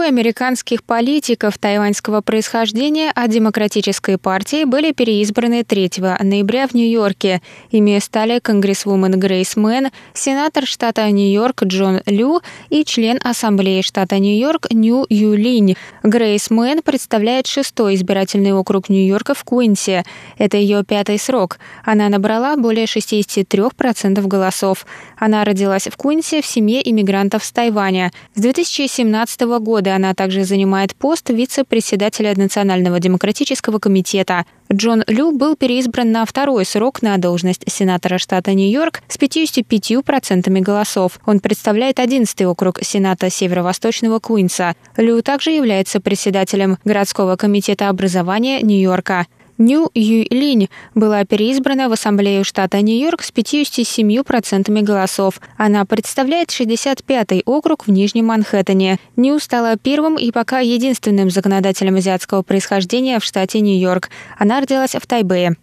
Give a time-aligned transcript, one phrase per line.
[0.00, 5.90] Трое американских политиков тайваньского происхождения от Демократической партии были переизбраны 3
[6.20, 7.42] ноября в Нью-Йорке.
[7.70, 12.40] Ими стали конгрессвумен Грейс Мэн, сенатор штата Нью-Йорк Джон Лю
[12.70, 15.76] и член Ассамблеи штата Нью-Йорк Нью Юлинь.
[16.02, 20.04] Грейс Мэн представляет шестой избирательный округ Нью-Йорка в Куинсе.
[20.38, 21.58] Это ее пятый срок.
[21.84, 24.86] Она набрала более 63% голосов.
[25.18, 28.12] Она родилась в Куинсе в семье иммигрантов с Тайваня.
[28.34, 34.44] С 2017 года года она также занимает пост вице-председателя Национального демократического комитета.
[34.72, 41.18] Джон Лю был переизбран на второй срок на должность сенатора штата Нью-Йорк с 55% голосов.
[41.26, 44.74] Он представляет 11-й округ Сената Северо-Восточного Куинса.
[44.96, 49.26] Лю также является председателем городского комитета образования Нью-Йорка.
[49.60, 55.38] Нью Юй была переизбрана в Ассамблею штата Нью-Йорк с 57% голосов.
[55.58, 58.98] Она представляет 65-й округ в Нижнем Манхэттене.
[59.16, 64.08] Нью стала первым и пока единственным законодателем азиатского происхождения в штате Нью-Йорк.
[64.38, 65.56] Она родилась в Тайбэе.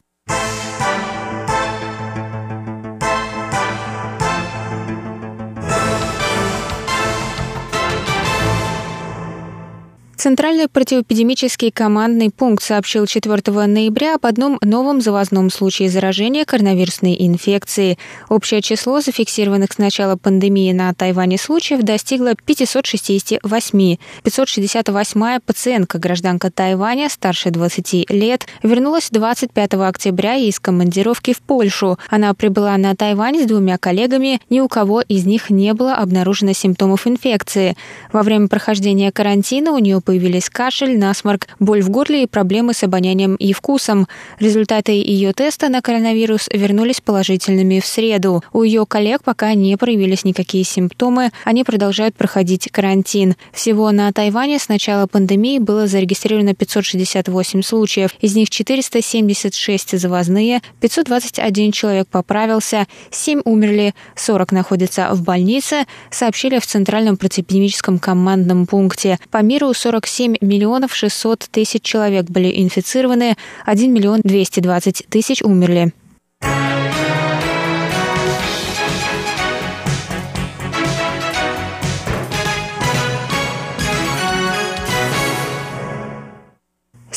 [10.17, 17.99] Центральный противоэпидемический командный пункт сообщил 4 ноября об одном новом завозном случае заражения коронавирусной инфекцией.
[18.27, 23.97] Общее число зафиксированных с начала пандемии на Тайване случаев достигло 568.
[24.23, 31.99] 568-я пациентка, гражданка Тайваня, старше 20 лет, вернулась 25 октября из командировки в Польшу.
[32.09, 36.53] Она прибыла на Тайвань с двумя коллегами, ни у кого из них не было обнаружено
[36.53, 37.77] симптомов инфекции.
[38.11, 42.81] Во время прохождения карантина у нее появились кашель, насморк, боль в горле и проблемы с
[42.81, 44.07] обонянием и вкусом.
[44.39, 48.41] Результаты ее теста на коронавирус вернулись положительными в среду.
[48.53, 53.35] У ее коллег пока не проявились никакие симптомы, они продолжают проходить карантин.
[53.51, 61.73] Всего на Тайване с начала пандемии было зарегистрировано 568 случаев, из них 476 завозные, 521
[61.73, 69.19] человек поправился, 7 умерли, 40 находятся в больнице, сообщили в Центральном противоэпидемическом командном пункте.
[69.31, 73.35] По миру 40 47 миллионов 600 тысяч человек были инфицированы,
[73.65, 75.93] 1 миллион 220 тысяч умерли.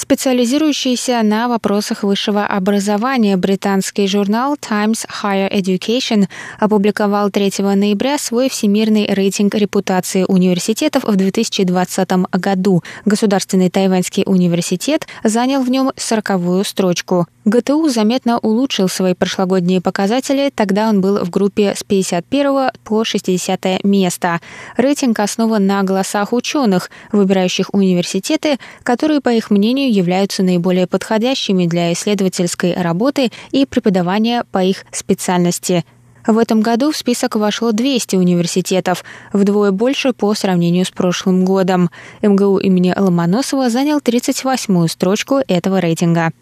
[0.00, 6.26] Специализирующийся на вопросах высшего образования британский журнал Times Higher Education
[6.58, 12.82] опубликовал 3 ноября свой всемирный рейтинг репутации университетов в 2020 году.
[13.04, 17.26] Государственный тайваньский университет занял в нем сороковую строчку.
[17.46, 23.82] ГТУ заметно улучшил свои прошлогодние показатели, тогда он был в группе с 51 по 60
[23.82, 24.40] место.
[24.76, 31.94] Рейтинг основан на голосах ученых, выбирающих университеты, которые, по их мнению, являются наиболее подходящими для
[31.94, 35.86] исследовательской работы и преподавания по их специальности.
[36.26, 39.02] В этом году в список вошло 200 университетов,
[39.32, 41.90] вдвое больше по сравнению с прошлым годом.
[42.20, 46.32] МГУ имени Ломоносова занял 38-ю строчку этого рейтинга.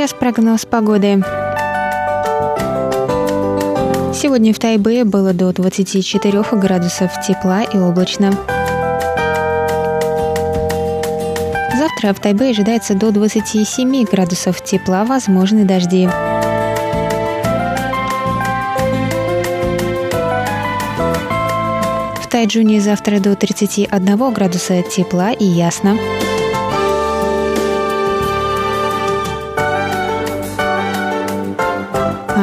[0.00, 1.22] Сейчас прогноз погоды.
[4.14, 8.30] Сегодня в Тайбе было до 24 градусов тепла и облачно.
[11.76, 16.08] Завтра в Тайбе ожидается до 27 градусов тепла, возможны дожди.
[22.22, 25.98] В Тайджуне завтра до 31 градуса тепла и ясно.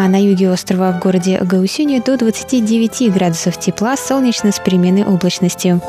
[0.08, 5.82] А на юге острова в городе Гаусюни до 29 градусов тепла, солнечно с переменной облачностью.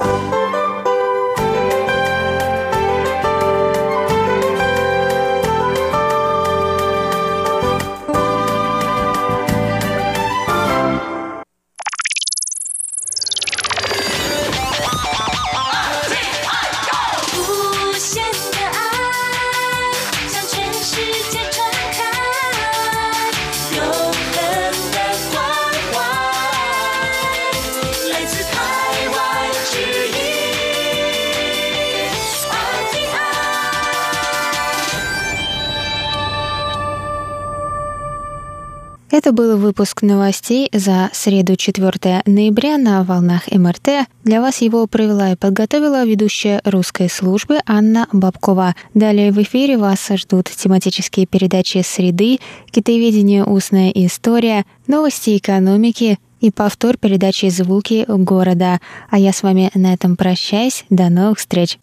[39.29, 44.09] Это был выпуск новостей за среду 4 ноября на волнах МРТ.
[44.25, 48.75] Для вас его провела и подготовила ведущая русской службы Анна Бабкова.
[48.95, 52.39] Далее в эфире вас ждут тематические передачи «Среды»,
[52.71, 53.45] «Китаеведение.
[53.45, 58.81] Устная история», «Новости экономики», и повтор передачи «Звуки города».
[59.11, 60.87] А я с вами на этом прощаюсь.
[60.89, 61.79] До новых встреч!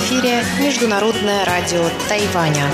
[0.00, 2.64] Эфире Международное радио Тайваня.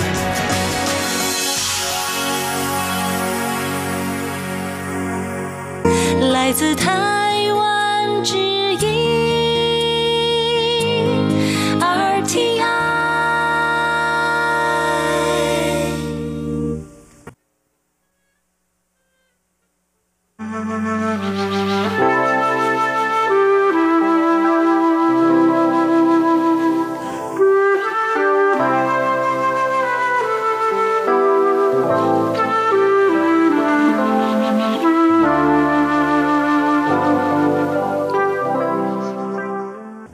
[6.21, 8.23] Лайзы Тайвань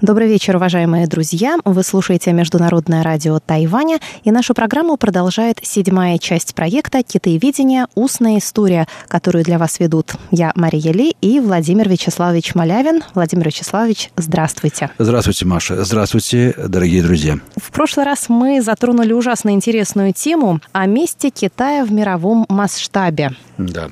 [0.02, 1.58] Добрый вечер, уважаемые друзья.
[1.64, 7.86] Вы слушаете Международное радио Тайваня, и нашу программу продолжает седьмая часть проекта «Китаеведение.
[7.94, 13.04] Устная история», которую для вас ведут я, Мария Ли, и Владимир Вячеславович Малявин.
[13.14, 14.90] Владимир Вячеславович, здравствуйте.
[14.98, 15.84] Здравствуйте, Маша.
[15.84, 17.38] Здравствуйте, дорогие друзья.
[17.54, 23.36] В прошлый раз мы затронули ужасно интересную тему о месте Китая в мировом масштабе.
[23.56, 23.88] Да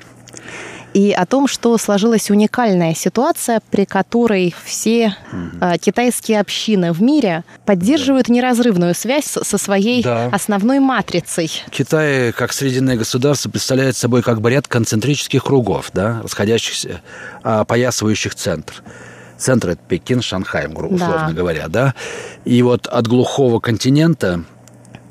[0.95, 5.79] и о том, что сложилась уникальная ситуация, при которой все угу.
[5.81, 8.35] китайские общины в мире поддерживают да.
[8.35, 10.27] неразрывную связь со своей да.
[10.27, 11.51] основной матрицей.
[11.71, 17.01] Китай, как срединное государство, представляет собой как бы ряд концентрических кругов, да, расходящихся,
[17.43, 18.83] опоясывающих центр.
[19.39, 21.33] Центр– это Пекин, Шанхай, условно да.
[21.33, 21.95] говоря, да.
[22.45, 24.45] И вот от глухого континента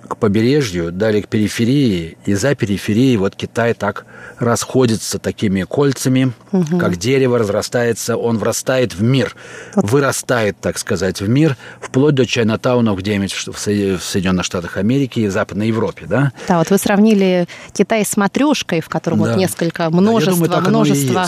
[0.09, 4.05] к побережью, далее к периферии, и за периферией вот Китай так
[4.39, 6.79] расходится такими кольцами, угу.
[6.79, 9.35] как дерево разрастается, он врастает в мир,
[9.75, 9.89] вот.
[9.89, 15.67] вырастает, так сказать, в мир, вплоть до Чайнатаунов где-нибудь в Соединенных Штатах Америки и Западной
[15.67, 16.31] Европе, да?
[16.47, 19.29] Да, вот вы сравнили Китай с матрешкой, в котором да.
[19.29, 21.25] вот несколько, множество, да, думаю, множество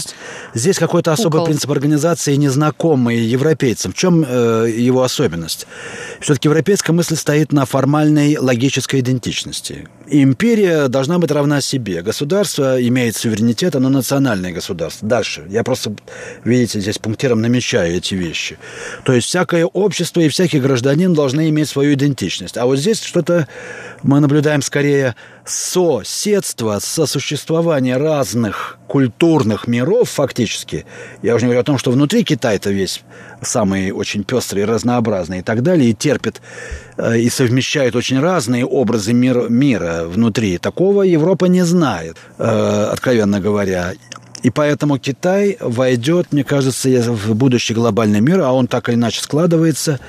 [0.54, 3.92] Здесь какой-то особый принцип организации незнакомый европейцам.
[3.92, 5.68] В чем э, его особенность?
[6.20, 9.88] Все-таки европейская мысль стоит на формальной логической стратегической идентичности.
[10.08, 12.01] Империя должна быть равна себе.
[12.01, 15.08] Государство имеет суверенитет, оно национальное государство.
[15.08, 15.46] Дальше.
[15.50, 15.94] Я просто,
[16.46, 18.58] видите, здесь пунктиром намечаю эти вещи.
[19.04, 22.58] То есть всякое общество и всякий гражданин должны иметь свою идентичность.
[22.58, 23.48] А вот здесь что-то
[24.04, 30.86] мы наблюдаем скорее соседство, сосуществование разных культурных миров фактически.
[31.22, 33.02] Я уже не говорю о том, что внутри Китай-то весь
[33.42, 36.42] самый очень пестрый, разнообразный и так далее, и терпит
[36.98, 40.58] э, и совмещает очень разные образы мира, мира внутри.
[40.58, 43.94] Такого Европа не знает, э, откровенно говоря.
[44.44, 49.22] И поэтому Китай войдет, мне кажется, в будущий глобальный мир, а он так или иначе
[49.22, 50.00] складывается,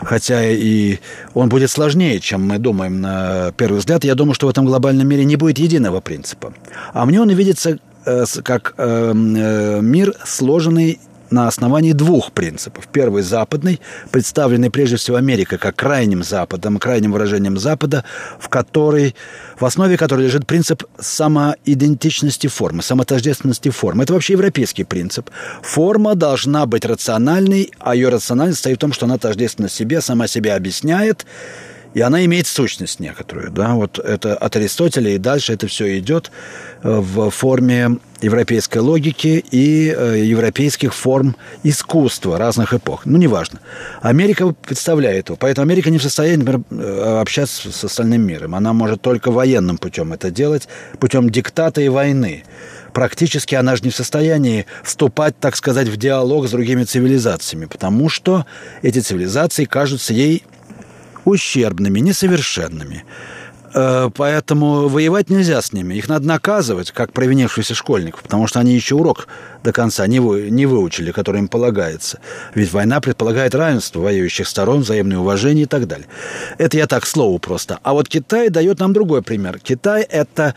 [0.00, 0.98] хотя и
[1.34, 4.04] он будет сложнее, чем мы думаем на первый взгляд.
[4.04, 6.52] Я думаю, что в этом глобальном мире не будет единого принципа.
[6.92, 10.98] А мне он видится э, как мир, сложенный
[11.30, 12.88] на основании двух принципов.
[12.92, 13.80] Первый– западный,
[14.10, 18.04] представленный прежде всего Америкой как крайним Западом, крайним выражением Запада,
[18.38, 19.14] в которой,
[19.58, 24.04] в основе которой лежит принцип самоидентичности формы, самотождественности формы.
[24.04, 25.30] Это вообще европейский принцип.
[25.62, 30.26] Форма должна быть рациональной, а ее рациональность состоит в том, что она тождественна себе, сама
[30.28, 31.26] себя объясняет,
[31.96, 33.50] и она имеет сущность некоторую.
[33.50, 33.72] Да?
[33.72, 36.30] Вот это от Аристотеля и дальше это все идет
[36.82, 43.06] э, в форме европейской логики и э, европейских форм искусства разных эпох.
[43.06, 43.60] Ну, неважно.
[44.02, 45.38] Америка представляет его.
[45.40, 48.54] Поэтому Америка не в состоянии, например, э, общаться с остальным миром.
[48.54, 50.68] Она может только военным путем это делать,
[51.00, 52.44] путем диктата и войны
[52.92, 58.08] практически она же не в состоянии вступать, так сказать, в диалог с другими цивилизациями, потому
[58.08, 58.46] что
[58.80, 60.44] эти цивилизации кажутся ей
[61.26, 63.04] ущербными, несовершенными.
[63.74, 65.94] Э, поэтому воевать нельзя с ними.
[65.94, 69.28] Их надо наказывать, как провинившихся школьников, потому что они еще урок
[69.62, 72.20] до конца не, вы, не выучили, который им полагается.
[72.54, 76.06] Ведь война предполагает равенство воюющих сторон, взаимное уважение и так далее.
[76.56, 77.78] Это я так слову просто.
[77.82, 79.58] А вот Китай дает нам другой пример.
[79.58, 80.54] Китай– это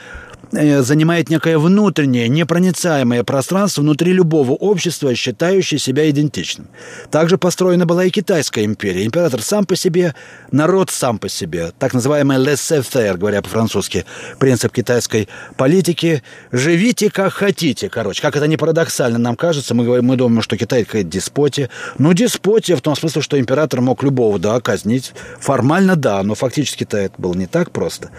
[0.51, 6.68] занимает некое внутреннее, непроницаемое пространство внутри любого общества, считающее себя идентичным.
[7.12, 9.06] Также построена была и Китайская империя.
[9.06, 10.15] Император сам по себе,
[10.51, 11.72] народ сам по себе.
[11.77, 14.06] Так называемый laissez-faire, говоря по-французски,
[14.39, 15.27] принцип китайской
[15.58, 16.24] политики.
[16.51, 18.22] Живите как хотите, короче.
[18.22, 21.70] Как это не парадоксально нам кажется, мы, говорим, мы думаем, что Китай какая-то деспотия.
[21.98, 25.13] Ну, деспотия в том смысле, что император мог любого, да, казнить.
[25.39, 28.10] Формально, да, но фактически-то это было не так просто.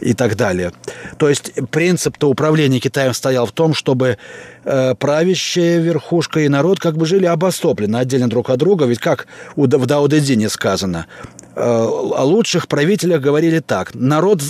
[0.00, 0.72] И так далее.
[1.18, 4.16] То есть принцип-то управления Китаем стоял в том, чтобы
[4.64, 8.84] э, правящая верхушка и народ как бы жили обособленно, отдельно друг от друга.
[8.84, 9.26] Ведь как
[9.56, 11.06] у, в Дэ сказано,
[11.56, 13.92] э, о лучших правителях говорили так.
[13.92, 14.40] Народ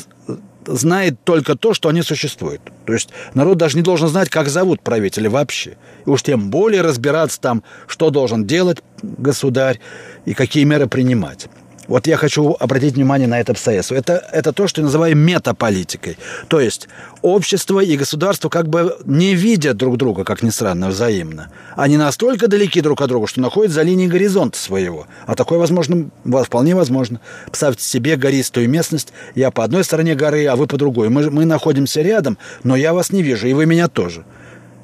[0.66, 2.60] знает только то, что они существуют.
[2.84, 5.78] То есть народ даже не должен знать, как зовут правителя вообще.
[6.04, 9.80] И уж тем более разбираться там, что должен делать государь
[10.26, 11.48] и какие меры принимать.
[11.86, 13.94] Вот я хочу обратить внимание на это обстоятельство.
[13.94, 16.18] Это, это то, что я называю метаполитикой.
[16.48, 16.88] То есть
[17.22, 21.50] общество и государство как бы не видят друг друга, как ни странно, взаимно.
[21.76, 25.06] Они настолько далеки друг от друга, что находятся за линией горизонта своего.
[25.26, 26.10] А такое возможно,
[26.44, 27.20] вполне возможно.
[27.46, 29.12] Представьте себе гористую местность.
[29.34, 31.08] Я по одной стороне горы, а вы по другой.
[31.08, 34.24] Мы, мы находимся рядом, но я вас не вижу, и вы меня тоже.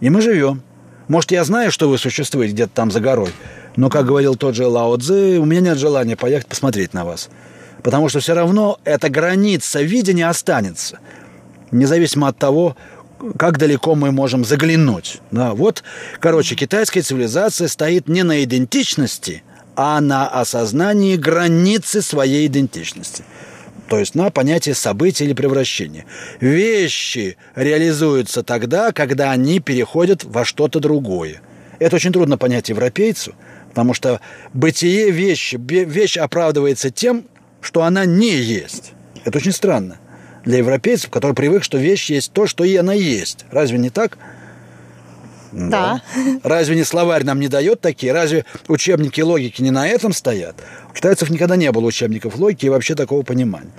[0.00, 0.62] И мы живем.
[1.08, 3.30] Может, я знаю, что вы существуете где-то там за горой,
[3.76, 7.28] но, как говорил тот же Лао Цзы, у меня нет желания поехать посмотреть на вас.
[7.82, 10.98] Потому что все равно эта граница видения останется.
[11.70, 12.76] Независимо от того,
[13.38, 15.20] как далеко мы можем заглянуть.
[15.30, 15.82] Да, вот,
[16.18, 19.42] короче, китайская цивилизация стоит не на идентичности,
[19.76, 23.24] а на осознании границы своей идентичности.
[23.88, 26.04] То есть на понятие события или превращения.
[26.40, 31.40] Вещи реализуются тогда, когда они переходят во что-то другое.
[31.78, 33.34] Это очень трудно понять европейцу–
[33.70, 34.20] Потому что
[34.52, 37.24] бытие вещи, вещь оправдывается тем,
[37.60, 38.92] что она не есть.
[39.24, 39.98] Это очень странно
[40.44, 43.44] для европейцев, которые привык, что вещь есть то, что и она есть.
[43.50, 44.18] Разве не так?
[45.52, 46.02] Да.
[46.14, 46.40] да.
[46.42, 48.12] Разве не словарь нам не дает такие?
[48.12, 50.56] Разве учебники логики не на этом стоят?
[50.90, 53.72] У китайцев никогда не было учебников логики и вообще такого понимания.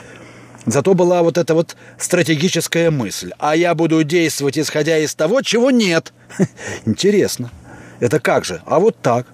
[0.66, 3.32] Зато была вот эта вот стратегическая мысль.
[3.40, 6.14] А я буду действовать, исходя из того, чего нет.
[6.86, 7.50] Интересно.
[8.00, 8.62] Это как же?
[8.66, 9.26] А вот так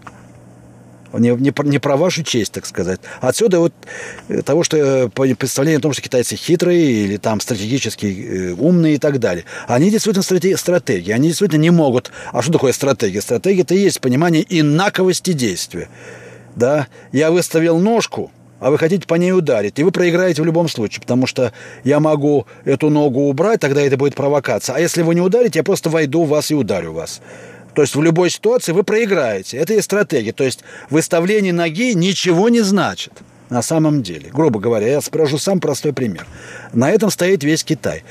[1.14, 3.00] не, не, не про вашу честь, так сказать.
[3.22, 3.74] Отсюда вот
[4.28, 8.96] э, того, что э, представление о том, что китайцы хитрые или там стратегически э, умные
[8.96, 9.46] и так далее.
[9.68, 12.12] Они действительно стратеги, стратегии, они действительно не могут.
[12.32, 13.22] А что такое стратегия?
[13.22, 15.90] Стратегия– это и есть понимание инаковости действия.
[16.56, 16.88] Да?
[17.12, 21.02] Я выставил ножку, а вы хотите по ней ударить, и вы проиграете в любом случае,
[21.02, 24.76] потому что я могу эту ногу убрать, тогда это будет провокация.
[24.76, 27.22] А если вы не ударите, я просто войду в вас и ударю вас.
[27.78, 29.58] То есть в любой ситуации вы проиграете.
[29.58, 30.32] Это и стратегия.
[30.32, 33.14] То есть выставление ноги ничего не значит.
[33.50, 34.30] На самом деле?
[34.32, 36.26] Грубо говоря, я спрошу сам простой пример.
[36.74, 38.04] На этом стоит весь Китай.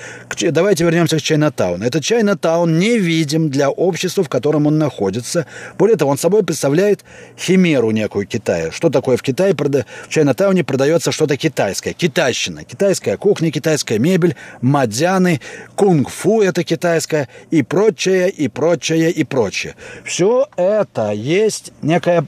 [0.51, 1.85] Давайте вернемся к Чайнатауну.
[1.85, 5.47] Этот Чайнатаун невидим для общества, в котором он находится.
[5.79, 7.05] Более того, он собой представляет
[7.39, 8.71] химеру некую Китая.
[8.71, 9.55] Что такое в Китае?
[9.55, 11.93] В Чайнатауне продается что-то китайское.
[11.93, 12.65] Китайщина.
[12.65, 15.41] Китайская кухня, китайская мебель, мадяны,
[15.75, 19.75] кунг-фу это китайское и прочее, и прочее, и прочее.
[20.05, 22.27] Все это есть некая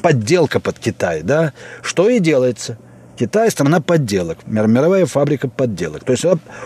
[0.00, 1.52] подделка под Китай, да?
[1.82, 2.78] Что и делается–
[3.18, 6.02] Китай– страна подделок, мировая фабрика подделок.
[6.02, 6.24] То есть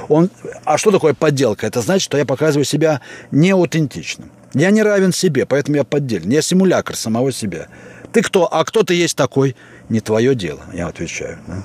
[0.09, 0.30] он,
[0.64, 1.66] а что такое подделка?
[1.66, 4.30] Это значит, что я показываю себя неаутентичным.
[4.54, 6.35] Я не равен себе, поэтому я поддельный.
[6.35, 7.66] Я симулятор самого себя.
[8.12, 8.47] Ты кто?
[8.50, 9.56] А кто ты есть такой?
[9.88, 11.38] Не твое дело, я отвечаю.
[11.47, 11.62] Да?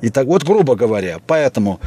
[0.00, 1.80] И так вот, грубо говоря, поэтому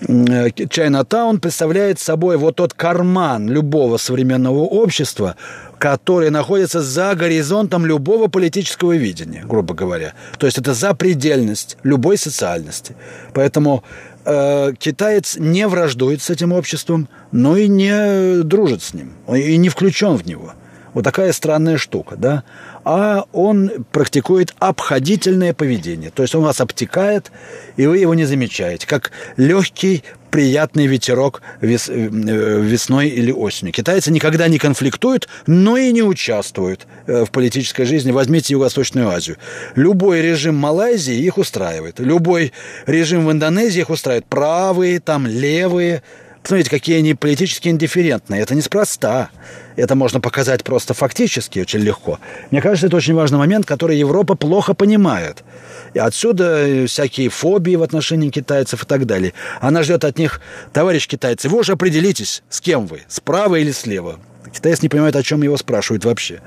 [0.00, 5.36] Чайнатаун представляет собой вот тот карман любого современного общества,
[5.80, 10.12] который находится за горизонтом любого политического видения, грубо говоря.
[10.38, 12.94] То есть это запредельность любой социальности.
[13.32, 13.82] Поэтому
[14.26, 19.70] э, китаец не враждует с этим обществом, но и не дружит с ним, и не
[19.70, 20.52] включен в него.
[20.92, 22.44] Вот такая странная штука, да?
[22.84, 26.10] А он практикует обходительное поведение.
[26.10, 27.30] То есть он вас обтекает,
[27.76, 28.86] и вы его не замечаете.
[28.86, 33.72] Как легкий, приятный ветерок вес, э, весной или осенью.
[33.72, 38.12] Китайцы никогда не конфликтуют, но и не участвуют э, в политической жизни.
[38.12, 39.36] Возьмите Юго-Восточную Азию.
[39.74, 41.98] Любой режим Малайзии их устраивает.
[41.98, 42.52] Любой
[42.86, 44.26] режим в Индонезии их устраивает.
[44.26, 46.02] Правые, там, левые–
[46.42, 48.40] Посмотрите, какие они политически индифферентные.
[48.40, 49.30] Это неспроста.
[49.80, 52.18] Это можно показать просто фактически очень легко.
[52.50, 55.42] Мне кажется, это очень важный момент, который Европа плохо понимает.
[55.94, 59.32] И отсюда всякие фобии в отношении китайцев и так далее.
[59.60, 60.42] Она ждет от них,
[60.74, 64.20] товарищ китайцы, вы уже определитесь, с кем вы, справа или слева.
[64.52, 66.40] Китаец не понимает, о чем его спрашивают вообще.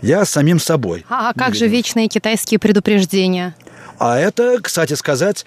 [0.00, 1.04] Я самим собой.
[1.08, 3.54] А, а как же вечные китайские предупреждения?
[4.00, 5.44] А это, кстати сказать,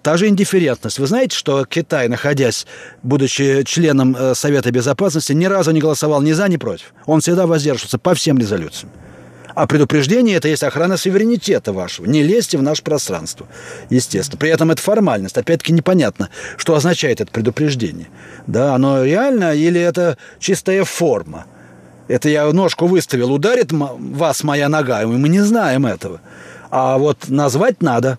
[0.00, 1.00] та же индифферентность.
[1.00, 2.64] Вы знаете, что Китай, находясь,
[3.02, 6.94] будучи членом э, Совета Безопасности, ни разу не голосовал ни за, ни против.
[7.06, 8.92] Он всегда воздерживался по всем резолюциям.
[9.56, 12.06] А предупреждение– это есть охрана суверенитета вашего.
[12.06, 13.48] Не лезьте в наше пространство,
[13.90, 14.38] естественно.
[14.38, 15.36] При этом это формальность.
[15.36, 18.06] Опять-таки непонятно, что означает это предупреждение.
[18.46, 21.46] Да, оно реально или это чистая форма?
[22.06, 26.20] Это я ножку выставил, ударит вас моя нога, и мы не знаем этого.
[26.70, 28.18] А вот назвать надо.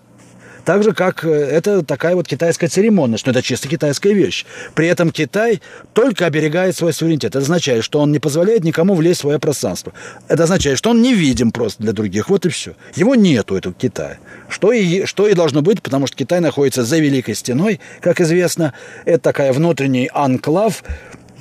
[0.68, 4.44] Так же, как э, это такая вот китайская церемонность, но это чисто китайская вещь.
[4.74, 5.62] При этом Китай
[5.94, 7.30] только оберегает свой суверенитет.
[7.30, 9.94] Это означает, что он не позволяет никому влезть в свое пространство.
[10.28, 12.28] Это означает, что он невидим просто для других.
[12.28, 12.74] Вот и все.
[12.94, 14.18] Его нету, этого Китая.
[14.50, 18.74] Что и, что и должно быть, потому что Китай находится за Великой Стеной, как известно.
[19.06, 20.84] Это такая внутренний анклав,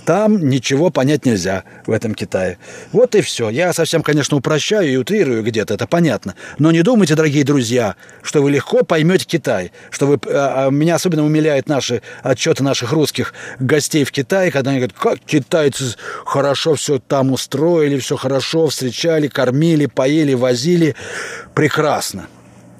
[0.05, 2.57] там ничего понять нельзя в этом Китае.
[2.91, 3.49] Вот и все.
[3.49, 6.35] Я совсем, конечно, упрощаю и утрирую где-то, это понятно.
[6.59, 9.71] Но не думайте, дорогие друзья, что вы легко поймете Китай.
[9.89, 10.19] Что вы...
[10.27, 14.97] А, а меня особенно умиляют наши отчеты наших русских гостей в Китае, когда они говорят,
[14.97, 20.95] как китайцы хорошо все там устроили, все хорошо встречали, кормили, поели, возили.
[21.53, 22.27] Прекрасно.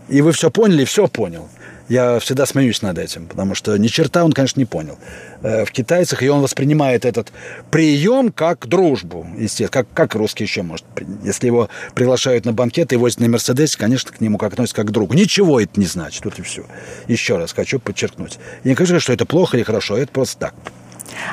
[0.08, 1.50] И вы все поняли, все понял.
[1.90, 4.98] Я всегда смеюсь над этим, потому что ни черта он, конечно, не понял
[5.42, 7.32] э, в китайцах, и он воспринимает этот
[7.72, 10.86] прием как дружбу, естественно, как, как русский еще может.
[11.24, 14.88] Если его приглашают на банкет и возят на Мерседесе, конечно, к нему как относятся как
[14.88, 15.14] к другу.
[15.14, 16.66] Ничего это не значит, вот и все.
[17.08, 18.38] Еще раз хочу подчеркнуть.
[18.64, 20.56] Я не кажется, что это плохо или хорошо, это просто так.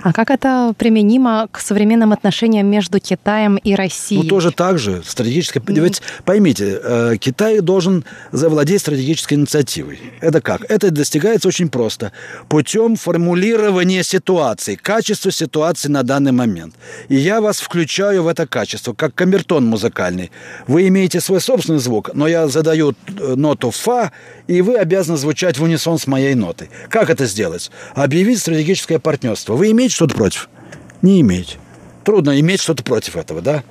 [0.03, 4.23] А как это применимо к современным отношениям между Китаем и Россией?
[4.23, 5.03] Ну, тоже так же.
[5.07, 5.61] Стратегическое...
[5.61, 5.81] Mm-hmm.
[5.81, 9.99] Ведь поймите, э, Китай должен завладеть стратегической инициативой.
[10.20, 10.70] Это как?
[10.70, 12.12] Это достигается очень просто.
[12.49, 16.75] Путем формулирования ситуации, качества ситуации на данный момент.
[17.09, 20.31] И я вас включаю в это качество, как камертон музыкальный.
[20.66, 24.12] Вы имеете свой собственный звук, но я задаю э, ноту фа,
[24.47, 26.71] и вы обязаны звучать в унисон с моей нотой.
[26.89, 27.71] Как это сделать?
[27.95, 29.55] Объявить стратегическое партнерство.
[29.55, 30.49] Вы имеете что-то против?
[31.03, 31.57] Не имеете.
[32.05, 33.65] Трудно иметь что-то против этого, да?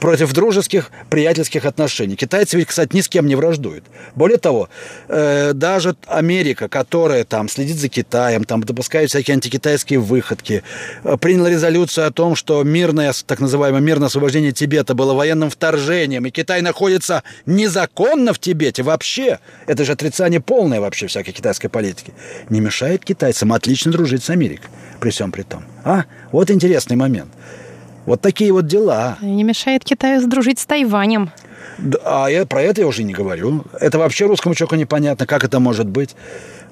[0.00, 2.16] Против дружеских, приятельских отношений.
[2.16, 3.84] Китайцы ведь, кстати, ни с кем не враждуют.
[4.14, 4.68] Более того,
[5.08, 10.62] э, даже Америка, которая там следит за Китаем, там допускает всякие антикитайские выходки,
[11.04, 16.26] э, приняла резолюцию о том, что мирное, так называемое мирное освобождение Тибета было военным вторжением,
[16.26, 19.38] и Китай находится незаконно в Тибете вообще.
[19.66, 22.12] Это же отрицание полное вообще всякой китайской политики.
[22.48, 25.64] Не мешает китайцам отлично дружить с Америкой при всем при том.
[25.84, 26.04] А?
[26.32, 27.30] Вот интересный момент.
[28.10, 29.18] Вот такие вот дела.
[29.20, 31.30] Не мешает Китаю сдружить с Тайванем.
[32.04, 33.64] А я про это я уже не говорю.
[33.80, 36.16] Это вообще русскому человеку непонятно, как это может быть.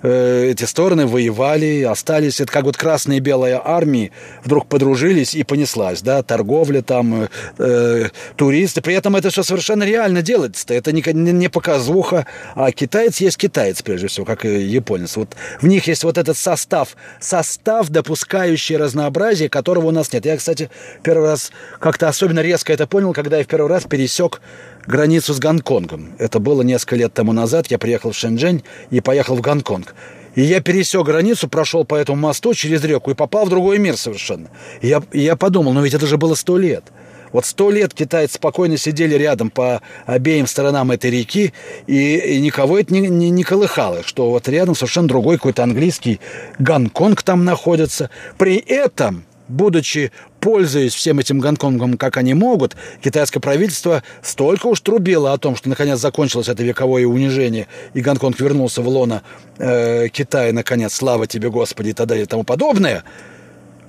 [0.03, 2.41] Э, эти стороны воевали, остались.
[2.41, 4.13] Это как вот красные и белые армии
[4.45, 8.81] вдруг подружились и понеслась, да, торговля там, э, э туристы.
[8.81, 10.73] При этом это все совершенно реально делается.
[10.73, 15.17] Это не, не показуха, а китаец есть китаец, прежде всего, как и японец.
[15.17, 20.27] Вот в них есть вот этот состав, состав, допускающий разнообразие, которого у нас нет.
[20.27, 20.71] Я, кстати,
[21.03, 24.41] первый раз как-то особенно резко это понял, когда я в первый раз пересек
[24.88, 26.14] границу с Гонконгом.
[26.18, 27.68] Это было несколько лет тому назад.
[27.68, 29.94] Я приехал в Шэньчжэнь и поехал в Гонконг.
[30.35, 33.96] И я пересек границу, прошел по этому мосту через реку и попал в другой мир
[33.96, 34.51] совершенно.
[34.81, 36.85] И я, и я подумал, ну ведь это же было сто лет.
[37.33, 41.53] Вот сто лет китайцы спокойно сидели рядом по обеим сторонам этой реки,
[41.87, 46.20] и, и никого это не, не, не колыхало, что вот рядом совершенно другой какой-то английский
[46.59, 48.09] Гонконг там находится.
[48.38, 55.33] При этом будучи, пользуясь всем этим Гонконгом, как они могут, китайское правительство столько уж трубило
[55.33, 59.23] о том, что наконец закончилось это вековое унижение, и Гонконг вернулся в лоно
[59.59, 63.05] э, Китая, наконец, слава тебе, Господи, и так далее и тому подобное–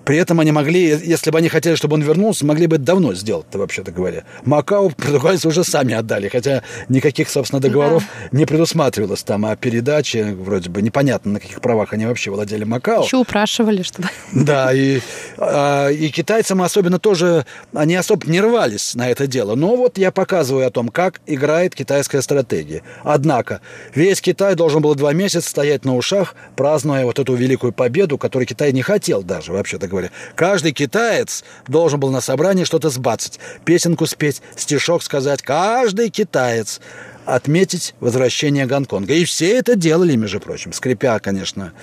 [0.10, 3.60] при этом они могли, если бы они хотели, чтобы он вернулся, могли бы давно сделать-то,
[3.60, 4.24] вообще-то говоря.
[4.44, 8.36] Макао португальцы уже сами отдали, хотя никаких, собственно, договоров да.
[8.36, 13.04] не предусматривалось там, а передачи, вроде бы, непонятно, на каких правах они вообще владели Макао.
[13.04, 14.08] Еще упрашивали, чтобы...
[14.32, 15.00] Да, и,
[15.38, 17.46] а, и китайцам особенно тоже,
[17.76, 19.54] они особо не рвались на это дело.
[19.54, 22.82] Но вот я показываю о том, как играет китайская стратегия.
[23.04, 23.62] Однако,
[23.94, 28.48] весь Китай должен был два месяца стоять на ушах, празднуя вот эту великую победу, которую
[28.48, 30.12] Китай не хотел даже, вообще-то говоря говоря.
[30.36, 35.42] Каждый китаец должен был на собрании что-то сбацать, песенку спеть, стишок сказать.
[35.42, 36.80] Каждый китаец
[37.26, 39.14] отметить возвращение Гонконга.
[39.14, 41.74] И все это делали, между прочим, скрипя, конечно,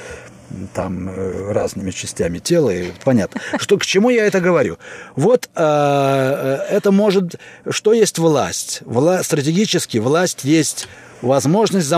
[0.75, 3.41] там э, разными частями тела, и понятно.
[3.59, 4.79] Что, к чему я это говорю?
[5.15, 7.37] Вот э, э это может...
[7.69, 8.81] Что есть власть?
[8.85, 10.89] Вла, стратегически власть есть
[11.23, 11.89] возможность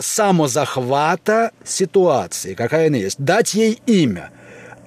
[0.00, 3.18] самозахвата ситуации, какая она есть.
[3.18, 4.30] Дать ей имя–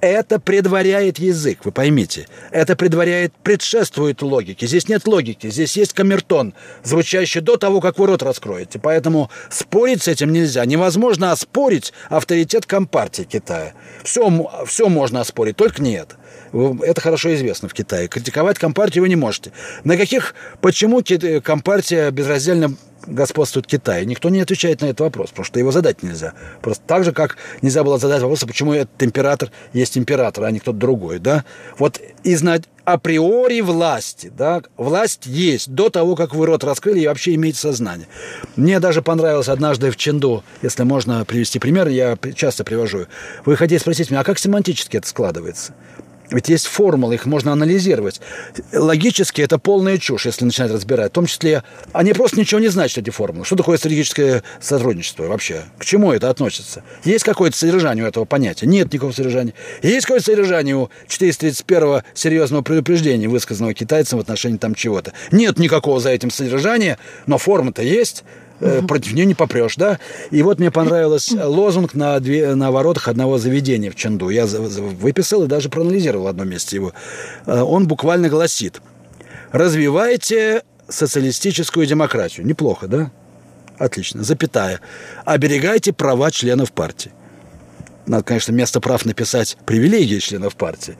[0.00, 2.26] это предваряет язык, вы поймите.
[2.50, 4.66] Это предваряет, предшествует логике.
[4.66, 8.78] Здесь нет логики, здесь есть камертон, звучащий до того, как вы рот раскроете.
[8.78, 10.64] Поэтому спорить с этим нельзя.
[10.64, 13.74] Невозможно оспорить авторитет Компартии Китая.
[14.04, 16.16] Все, все можно оспорить, только не это.
[16.82, 18.08] Это хорошо известно в Китае.
[18.08, 19.52] Критиковать Компартию вы не можете.
[19.84, 20.34] На каких...
[20.60, 21.02] Почему
[21.42, 22.74] Компартия безраздельно
[23.06, 24.04] господствует Китай?
[24.06, 26.34] Никто не отвечает на этот вопрос, потому что его задать нельзя.
[26.62, 30.60] Просто так же, как нельзя было задать вопрос, почему этот император есть император, а не
[30.60, 31.44] кто-то другой, да?
[31.78, 32.42] Вот из
[32.84, 38.08] априори власти, да, власть есть до того, как вы рот раскрыли и вообще имеете сознание.
[38.56, 43.06] Мне даже понравилось однажды в Ченду, если можно привести пример, я часто привожу.
[43.44, 45.74] Вы хотите спросить меня, а как семантически это складывается?
[46.30, 48.20] Ведь есть формулы, их можно анализировать.
[48.72, 51.10] Логически это полная чушь, если начинать разбирать.
[51.10, 53.44] В том числе, они просто ничего не значат, эти формулы.
[53.44, 55.62] Что такое стратегическое сотрудничество вообще?
[55.78, 56.84] К чему это относится?
[57.04, 58.66] Есть какое-то содержание у этого понятия?
[58.66, 59.54] Нет никакого содержания.
[59.82, 65.12] Есть какое-то содержание у 431-го серьезного предупреждения, высказанного китайцам в отношении там чего-то?
[65.32, 68.24] Нет никакого за этим содержания, но форма-то есть
[68.60, 69.98] э, против нее не попрешь, да?
[70.30, 74.28] И вот мне понравился лозунг на, две, на воротах одного заведения в Ченду.
[74.28, 76.92] Я выписал и даже проанализировал в одном месте его.
[77.46, 78.80] Э, он буквально гласит,
[79.52, 82.46] развивайте социалистическую демократию.
[82.46, 83.10] Неплохо, да?
[83.78, 84.22] Отлично.
[84.22, 84.80] Запятая.
[85.24, 87.12] Оберегайте права членов партии.
[88.06, 90.96] Надо, конечно, вместо прав написать привилегии членов партии.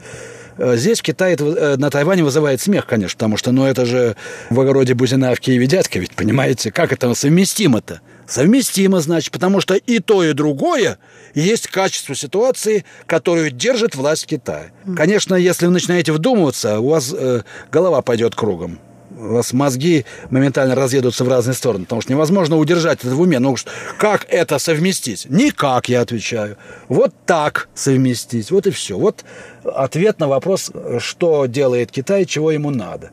[0.61, 4.15] Э, здесь в Китае, э, на Тайване вызывает смех, конечно, потому что, ну, это же
[4.51, 8.01] в огороде Бузина, в Киеве дядька, ведь, понимаете, как это совместимо-то?
[8.27, 10.99] Совместимо, значит, потому что и то, и другое
[11.33, 14.71] есть качество ситуации, которую держит власть Китая.
[14.95, 18.79] Конечно, если вы начинаете вдумываться, у вас э, голова пойдет кругом
[19.21, 23.39] у вас мозги моментально разъедутся в разные стороны, потому что невозможно удержать это в уме.
[23.39, 23.55] Ну,
[23.97, 25.27] как это совместить?
[25.29, 26.57] Никак, я отвечаю.
[26.89, 28.51] Вот так совместить.
[28.51, 28.97] Вот и все.
[28.97, 29.23] Вот
[29.63, 33.11] ответ на вопрос, что делает Китай, чего ему надо.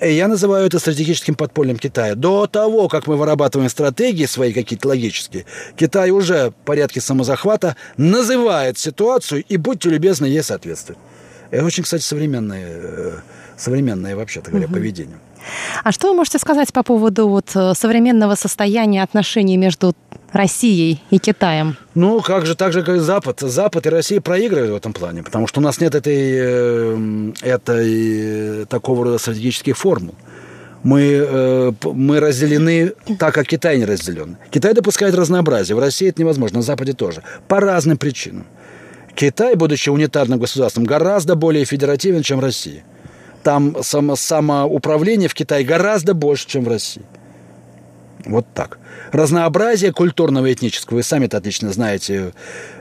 [0.00, 2.14] И я называю это стратегическим подпольем Китая.
[2.14, 8.78] До того, как мы вырабатываем стратегии свои какие-то логические, Китай уже в порядке самозахвата называет
[8.78, 10.98] ситуацию и, будьте любезны, ей соответствует.
[11.50, 13.12] Это очень, кстати, современное, э,
[13.56, 14.74] современное вообще-то говоря, угу.
[14.74, 15.16] поведение.
[15.84, 19.94] А что вы можете сказать по поводу вот э, современного состояния отношений между
[20.32, 21.76] Россией и Китаем?
[21.94, 23.40] Ну, как же, так же, как и Запад.
[23.40, 28.66] Запад и Россия проигрывают в этом плане, потому что у нас нет этой, э, этой
[28.66, 30.14] такого рода стратегических формул.
[30.82, 34.36] Мы, э, мы разделены так, как Китай не разделен.
[34.50, 35.74] Китай допускает разнообразие.
[35.74, 37.22] В России это невозможно, на Западе тоже.
[37.48, 38.46] По разным причинам.
[39.14, 42.84] Китай, будучи унитарным государством, гораздо более федеративен, чем Россия
[43.46, 47.04] там само, самоуправление в Китае гораздо больше, чем в России.
[48.24, 48.80] Вот так.
[49.12, 52.32] Разнообразие культурного и этнического, вы сами это отлично знаете,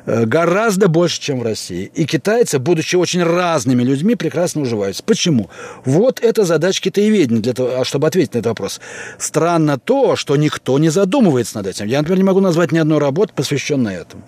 [0.08, 1.92] э, гораздо больше, чем в России.
[1.94, 5.04] И китайцы, будучи очень разными людьми, прекрасно уживаются.
[5.04, 5.52] Почему?
[5.86, 8.82] Вот это задача китаеведения, для того, а чтобы ответить на этот вопрос.
[9.20, 11.86] Странно то, что никто не задумывается над этим.
[11.86, 14.24] Я, например, не могу назвать ни одной работы, посвященной этому.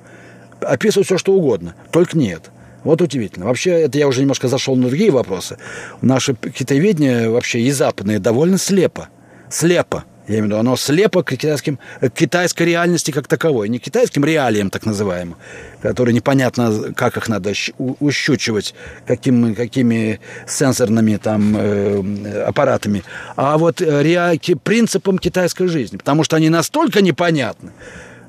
[0.62, 2.52] Описывать все, что угодно, только нет.
[2.88, 3.48] Вот удивительно.
[3.48, 5.58] Вообще, это я уже немножко зашел на другие вопросы.
[6.02, 9.10] Наше китаеведение вообще и западное довольно слепо.
[9.50, 10.06] Слепо.
[10.30, 13.68] Я имею в виду, оно слепо к, китайским, к китайской реальности как таковой.
[13.68, 15.36] Не китайским реалиям, так называемым,
[15.82, 18.74] которые непонятно, как их надо ущучивать,
[19.06, 23.04] каким, какими сенсорными там э, аппаратами,
[23.36, 25.98] а вот э, ре, принципам китайской жизни.
[25.98, 27.72] Потому что они настолько непонятны,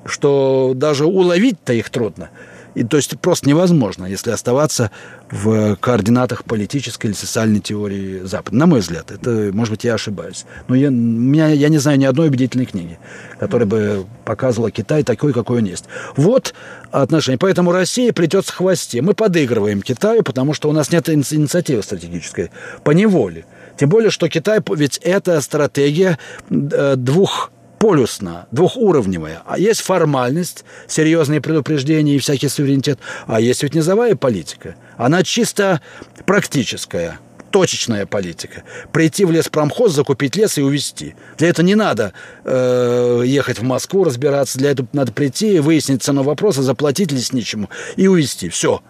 [0.04, 2.30] что даже уловить-то их трудно.
[2.78, 4.92] И, то есть просто невозможно, если оставаться
[5.32, 8.56] в координатах политической или социальной теории Запада.
[8.56, 10.44] На мой взгляд, это, может быть, я ошибаюсь.
[10.68, 13.00] Но я, меня, я не знаю ни одной убедительной книги,
[13.40, 15.86] которая бы показывала Китай такой, какой он есть.
[16.16, 16.54] Вот
[16.92, 17.38] отношение.
[17.38, 19.02] Поэтому Россия плетется в хвосте.
[19.02, 22.52] Мы подыгрываем Китаю, потому что у нас нет инициативы стратегической.
[22.84, 23.44] По неволе.
[23.76, 26.16] Тем более, что Китай, ведь это стратегия
[26.48, 29.42] э, двух полюсно, двухуровневая.
[29.46, 32.98] А есть формальность, серьезные предупреждения и всякий суверенитет.
[33.26, 34.76] А есть ведь низовая политика.
[34.96, 35.80] Она чисто
[36.26, 37.18] практическая
[37.50, 38.62] точечная политика.
[38.92, 41.14] Прийти в леспромхоз, закупить лес и увезти.
[41.38, 42.12] Для этого не надо
[42.44, 44.58] э, ехать в Москву, разбираться.
[44.58, 48.48] Для этого надо прийти, выяснить цену вопроса, заплатить лесничему и увезти.
[48.48, 48.82] Все,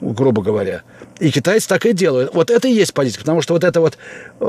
[0.00, 0.82] грубо говоря.
[1.18, 2.34] И китайцы так и делают.
[2.34, 3.98] Вот это и есть политика, потому что вот эта вот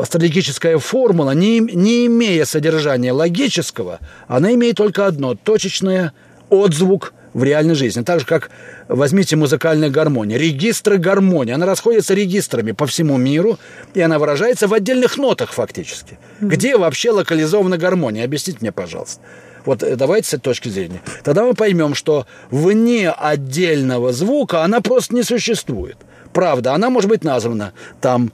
[0.06, 6.14] стратегическая формула, не, не имея содержания логического, она имеет только одно– точечное
[6.50, 8.02] отзвук в реальной жизни.
[8.02, 8.50] Так же, как
[8.88, 10.40] возьмите музыкальную гармонию.
[10.40, 11.54] Регистры гармонии.
[11.54, 13.60] Она расходится регистрами по всему миру,
[13.94, 16.18] и она выражается в отдельных нотах фактически.
[16.42, 16.48] Mm-hmm.
[16.48, 18.26] Где вообще локализована гармония?
[18.26, 19.22] Объясните мне, пожалуйста.
[19.66, 21.02] Вот э, давайте с этой точки зрения.
[21.24, 25.98] Тогда мы поймем, что вне отдельного звука она просто не существует.
[26.34, 28.32] Правда, она может быть названа там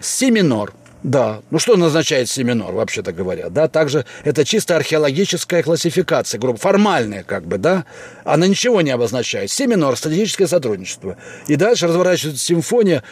[0.00, 1.42] си минор, да.
[1.50, 3.50] Ну, что назначает семинор, вообще-то говоря?
[3.50, 7.84] Да, также это чисто археологическая классификация, грубо, формальная, как бы, да.
[8.24, 9.50] Она ничего не обозначает.
[9.50, 11.16] Семинор, стратегическое сотрудничество.
[11.46, 13.04] И дальше разворачивается симфония,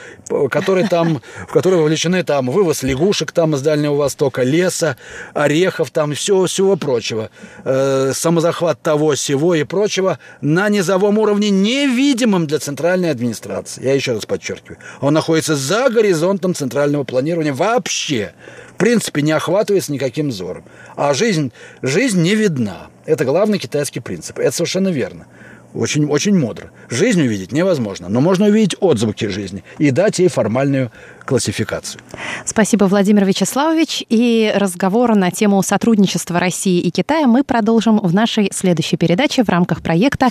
[0.51, 4.97] которой там, в которой вовлечены там вывоз лягушек там из Дальнего Востока, леса,
[5.33, 7.31] орехов там, всего, всего прочего.
[7.65, 13.85] Э, самозахват того, всего и прочего на низовом уровне, невидимом для центральной администрации.
[13.85, 14.79] Я еще раз подчеркиваю.
[15.01, 17.53] Он находится за горизонтом центрального планирования
[17.87, 18.33] вообще,
[18.75, 20.65] в принципе, не охватывается никаким взором.
[20.97, 22.89] А жизнь, жизнь не видна.
[23.05, 24.41] Это главный китайский принцип.
[24.41, 25.27] Это совершенно верно.
[25.73, 26.71] Очень, очень мудро.
[26.89, 30.91] Жизнь увидеть невозможно, но можно увидеть отзвуки жизни и дать ей формальную
[31.25, 32.01] классификацию.
[32.45, 34.05] Спасибо, Владимир Вячеславович.
[34.09, 39.49] И разговор на тему сотрудничества России и Китая мы продолжим в нашей следующей передаче в
[39.49, 40.31] рамках проекта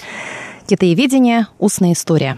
[0.68, 1.48] «Китаеведение.
[1.60, 2.38] Устная история».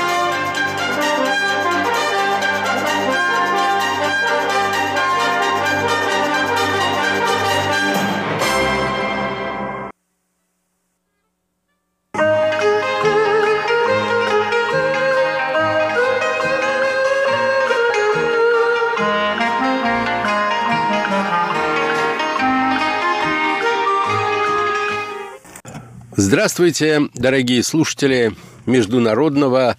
[26.31, 28.31] Здравствуйте, дорогие слушатели
[28.65, 29.75] Международного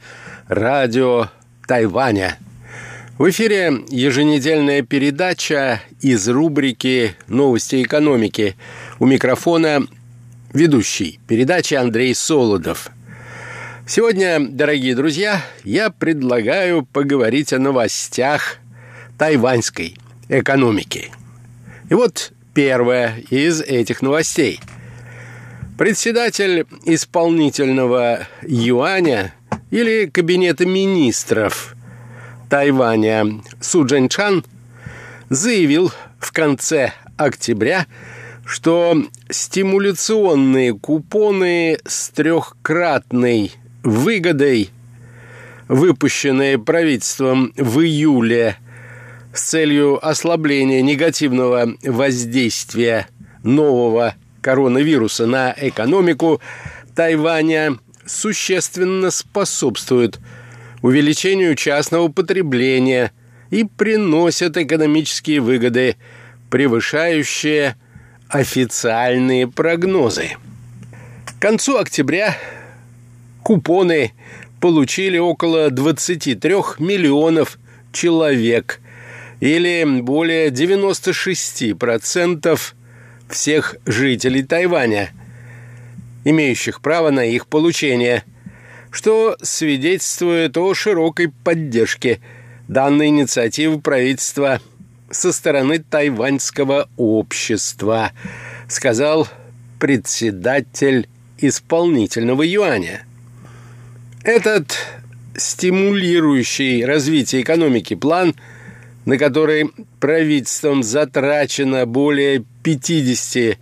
[0.48, 1.30] радио
[1.66, 2.36] Тайваня.
[3.16, 8.54] В эфире еженедельная передача из рубрики «Новости экономики».
[8.98, 9.86] У микрофона
[10.52, 12.90] ведущий передачи Андрей Солодов.
[13.86, 18.58] Сегодня, дорогие друзья, я предлагаю поговорить о новостях
[19.16, 19.96] тайваньской
[20.28, 21.12] экономики.
[21.88, 24.60] И вот первая из этих новостей–
[25.82, 29.34] Председатель исполнительного юаня
[29.72, 31.74] или кабинета министров
[32.48, 34.44] Тайваня Су Джинчан
[35.28, 37.88] заявил в конце октября,
[38.46, 38.96] что
[39.28, 43.50] стимуляционные купоны с трехкратной
[43.82, 44.70] выгодой,
[45.66, 48.56] выпущенные правительством в июле
[49.34, 53.08] с целью ослабления негативного воздействия
[53.42, 56.42] нового коронавируса на экономику
[56.94, 60.20] Тайваня существенно способствует
[60.82, 63.12] увеличению частного потребления
[63.50, 65.96] и приносят экономические выгоды,
[66.50, 67.76] превышающие
[68.28, 70.32] официальные прогнозы.
[71.24, 72.36] К концу октября
[73.42, 74.12] купоны
[74.60, 77.58] получили около 23 миллионов
[77.92, 78.80] человек
[79.40, 82.58] или более 96%
[83.32, 85.10] всех жителей Тайваня,
[86.24, 88.24] имеющих право на их получение,
[88.90, 92.20] что свидетельствует о широкой поддержке
[92.68, 94.60] данной инициативы правительства
[95.10, 98.12] со стороны тайваньского общества,
[98.68, 99.28] сказал
[99.78, 103.04] председатель исполнительного юаня.
[104.22, 104.76] Этот
[105.36, 108.34] стимулирующий развитие экономики план,
[109.04, 113.58] на который правительством затрачено более 50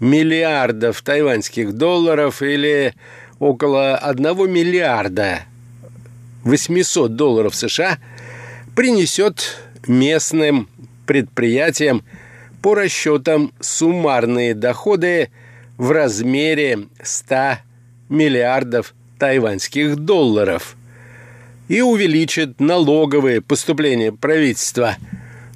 [0.00, 2.94] миллиардов тайваньских долларов или
[3.38, 5.44] около 1 миллиарда
[6.44, 7.98] 800 долларов США,
[8.74, 10.68] принесет местным
[11.06, 12.04] предприятиям
[12.62, 15.30] по расчетам суммарные доходы
[15.76, 17.58] в размере 100
[18.08, 20.76] миллиардов тайваньских долларов
[21.70, 24.96] и увеличит налоговые поступления правительства,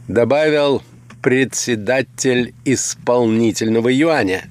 [0.06, 0.80] добавил
[1.20, 4.44] председатель исполнительного юаня.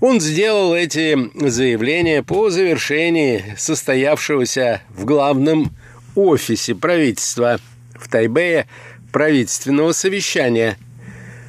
[0.00, 1.18] Он сделал эти
[1.48, 5.72] заявления по завершении состоявшегося в главном
[6.14, 7.58] офисе правительства
[7.94, 8.66] в Тайбэе
[9.10, 10.78] правительственного совещания–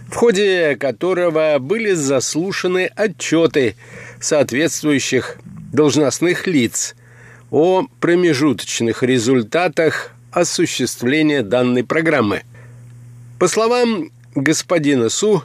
[0.10, 3.76] в ходе которого были заслушаны отчеты
[4.22, 5.38] соответствующих
[5.74, 6.96] должностных лиц
[7.52, 12.44] о промежуточных результатах осуществления данной программы.
[13.40, 15.44] По словам господина Су,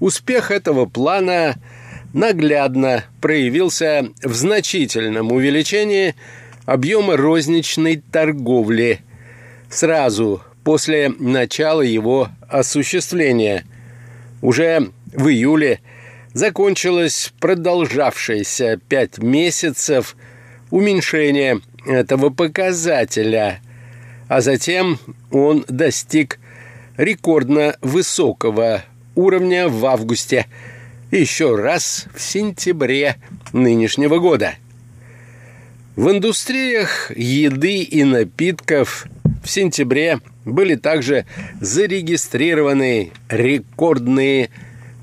[0.00, 1.56] успех этого плана
[2.12, 6.14] наглядно проявился в значительном увеличении
[6.66, 9.00] объема розничной торговли
[9.68, 13.64] сразу после начала его осуществления–
[14.44, 15.80] уже в июле
[16.34, 20.16] закончилось продолжавшееся пять месяцев
[20.74, 23.60] уменьшение этого показателя,
[24.26, 24.98] а затем
[25.30, 26.40] он достиг
[26.96, 28.84] рекордно высокого
[29.14, 30.46] уровня в августе,
[31.12, 33.18] еще раз в сентябре
[33.52, 34.54] нынешнего года.
[35.94, 39.06] В индустриях еды и напитков
[39.44, 41.24] в сентябре были также
[41.60, 44.50] зарегистрированы рекордные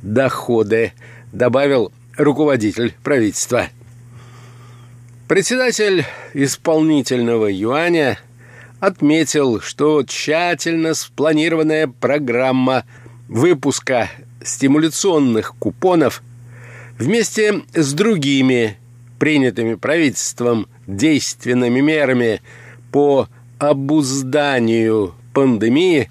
[0.01, 0.91] доходы,
[1.31, 3.69] добавил руководитель правительства.
[5.31, 8.19] Председатель исполнительного юаня
[8.81, 12.83] отметил, что тщательно спланированная программа
[13.29, 14.09] выпуска
[14.43, 16.21] стимуляционных купонов
[16.99, 18.77] вместе с другими
[19.19, 22.41] принятыми правительством действенными мерами
[22.91, 26.09] по обузданию пандемии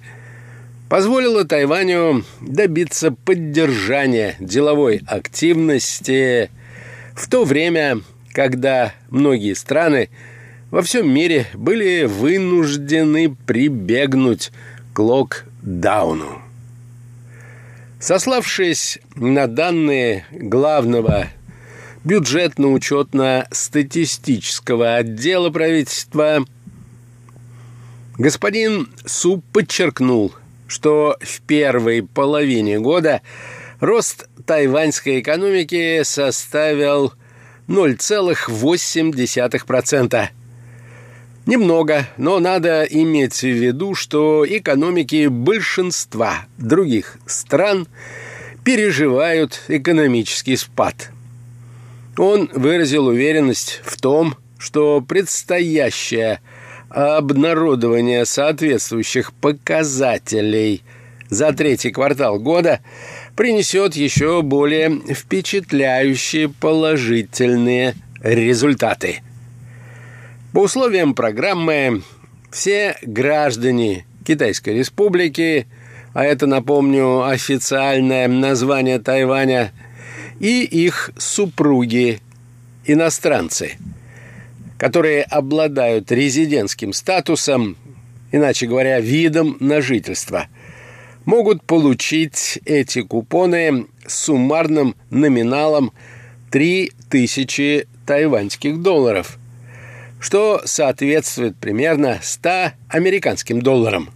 [0.89, 6.49] позволило Тайваню добиться поддержания деловой активности
[7.13, 8.01] в то время,
[8.33, 10.09] когда многие страны
[10.69, 14.51] во всем мире были вынуждены прибегнуть
[14.93, 16.41] к локдауну.
[17.99, 21.27] Сославшись на данные главного
[22.03, 26.43] бюджетно-учетно-статистического отдела правительства–
[28.21, 30.31] Господин Су подчеркнул,
[30.67, 33.23] что в первой половине года
[33.79, 37.13] рост тайваньской экономики составил
[37.67, 40.29] 0,8%.
[41.45, 47.87] Немного, но надо иметь в виду, что экономики большинства других стран
[48.63, 51.09] переживают экономический спад.
[52.17, 56.39] Он выразил уверенность в том, что предстоящая
[56.89, 60.83] обнародование соответствующих показателей
[61.29, 62.81] за третий квартал года
[63.35, 69.21] принесет еще более впечатляющие положительные результаты.
[70.53, 72.03] По условиям программы
[72.51, 75.67] все граждане Китайской Республики,
[76.13, 79.71] а это, напомню, официальное название Тайваня,
[80.39, 82.19] и их супруги,
[82.85, 83.77] иностранцы–
[84.81, 87.77] которые обладают резидентским статусом,
[88.31, 90.47] иначе говоря, видом на жительство,
[91.31, 95.93] могут получить эти купоны с суммарным номиналом
[96.49, 99.37] 3000 тайваньских долларов,
[100.19, 104.09] что соответствует примерно 100 американским долларам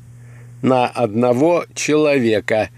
[0.62, 2.70] на одного человека.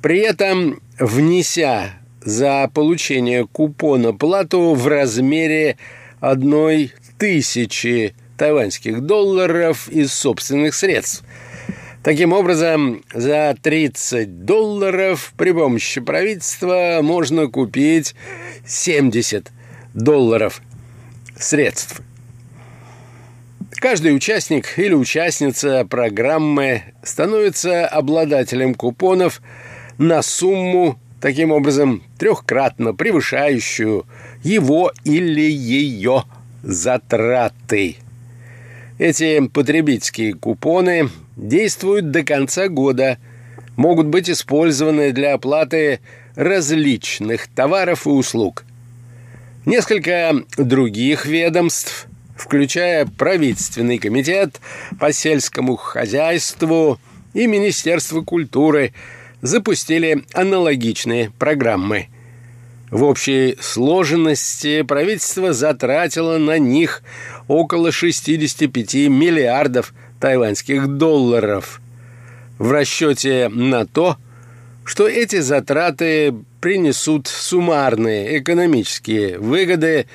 [0.00, 1.94] При этом внеся
[2.24, 5.78] за получение купона плату в размере
[6.20, 11.24] одной тысячи тайваньских долларов из собственных средств.
[12.04, 18.14] Таким образом, за 30 долларов при помощи правительства можно купить
[18.66, 19.50] 70
[19.94, 20.60] долларов
[21.34, 22.02] средств.
[23.70, 29.40] Каждый участник или участница программы становится обладателем купонов
[29.96, 34.04] на сумму, таким образом, трехкратно превышающую
[34.42, 36.24] его или ее
[36.62, 37.96] затраты.
[38.98, 43.18] Эти потребительские купоны действуют до конца года,
[43.76, 46.00] могут быть использованы для оплаты
[46.34, 48.64] различных товаров и услуг.
[49.64, 52.06] Несколько других ведомств,
[52.36, 54.60] включая правительственный комитет
[54.98, 57.00] по сельскому хозяйству
[57.32, 58.92] и Министерство культуры,
[59.40, 62.08] запустили аналогичные программы–
[62.94, 67.02] в общей сложенности правительство затратило на них
[67.48, 71.80] около 65 миллиардов тайваньских долларов
[72.58, 74.16] в расчете на то,
[74.84, 80.06] что эти затраты принесут суммарные экономические выгоды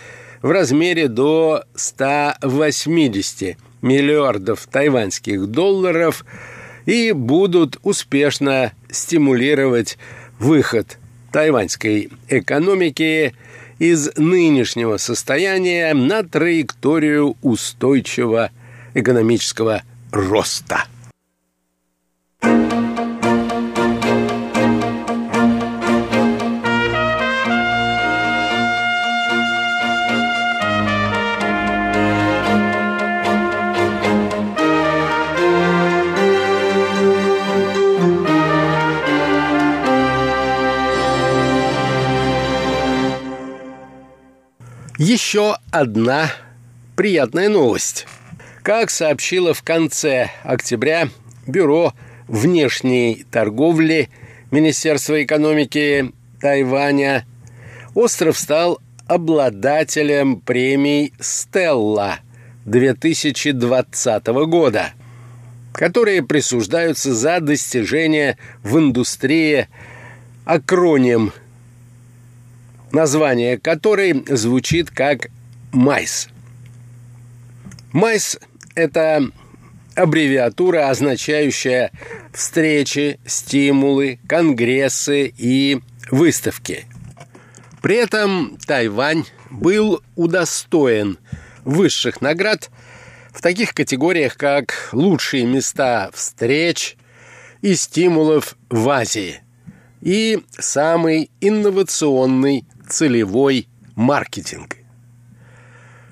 [0.41, 6.25] в размере до 180 миллиардов тайваньских долларов
[6.85, 9.97] и будут успешно стимулировать
[10.39, 10.97] выход
[11.31, 13.35] тайваньской экономики
[13.77, 18.51] из нынешнего состояния на траекторию устойчивого
[18.93, 20.85] экономического роста.
[44.97, 46.29] Еще одна
[46.97, 48.05] приятная новость.
[48.63, 51.09] Как сообщило в конце октября
[51.47, 51.93] Бюро
[52.27, 54.09] внешней торговли
[54.51, 57.25] Министерства экономики Тайваня,
[57.95, 62.19] остров стал обладателем премий «Стелла»
[62.65, 64.93] 2020 года,
[65.73, 69.67] которые присуждаются за достижения в индустрии
[70.45, 71.31] акроним
[72.91, 75.29] название которой звучит как
[75.71, 76.29] «MICE».
[77.91, 78.37] «MICE»—
[78.79, 79.29] это
[79.95, 81.91] аббревиатура, означающая
[82.33, 86.85] встречи, стимулы, конгрессы и выставки.
[87.81, 91.17] При этом Тайвань был удостоен
[91.65, 92.69] высших наград
[93.33, 96.97] в таких категориях, как лучшие места встреч
[97.61, 99.41] и стимулов в Азии
[100.01, 104.78] и самый инновационный целевой маркетинг.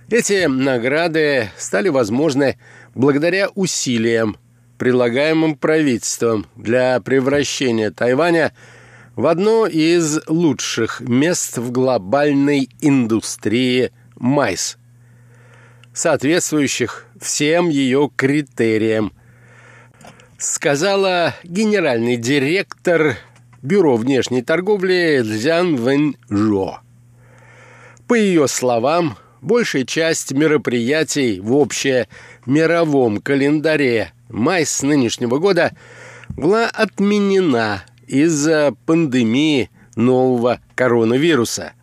[0.09, 2.57] Эти награды стали возможны
[2.95, 4.37] благодаря усилиям,
[4.77, 8.53] прилагаемым правительством для превращения Тайваня
[9.17, 14.77] в одно из лучших мест в глобальной индустрии майс,
[15.93, 19.11] соответствующих всем ее критериям,
[20.37, 23.17] сказала генеральный директор
[23.61, 26.79] Бюро внешней торговли Цзян Вэнь Жо.
[28.07, 35.75] По ее словам, большая часть мероприятий в общемировом календаре май с нынешнего года
[36.29, 41.73] была отменена из-за пандемии нового коронавируса.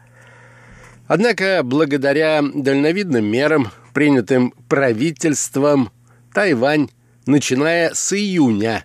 [1.06, 5.90] Однако, благодаря дальновидным мерам, принятым правительством,
[6.32, 6.88] Тайвань,
[7.26, 8.84] начиная с июня,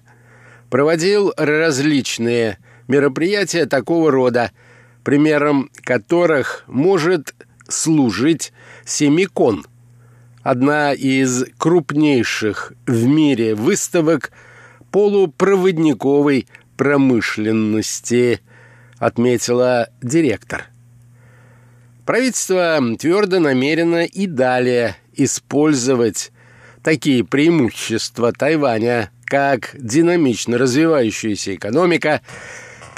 [0.69, 2.57] проводил различные
[2.87, 4.51] мероприятия такого рода,
[5.03, 7.33] примером которых может
[7.67, 8.51] служить
[8.89, 9.65] Семикон,
[10.41, 14.31] одна из крупнейших в мире выставок
[14.91, 18.41] полупроводниковой промышленности,
[18.97, 20.65] отметила директор.
[22.05, 26.31] Правительство твердо намерено и далее использовать
[26.81, 32.21] такие преимущества Тайваня, как динамично развивающаяся экономика–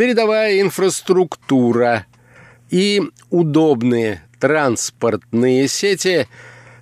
[0.02, 2.08] передовая инфраструктура
[2.72, 6.28] и удобные транспортные сети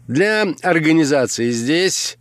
[0.08, 2.18] для организации здесь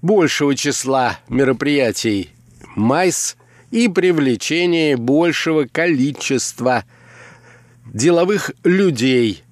[0.00, 2.30] большего числа мероприятий
[2.76, 3.36] МАЙС
[3.72, 6.84] и привлечения большего количества
[7.92, 9.42] деловых людей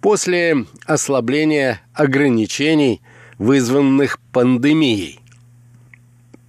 [0.00, 3.00] после ослабления ограничений,
[3.38, 5.20] вызванных пандемией.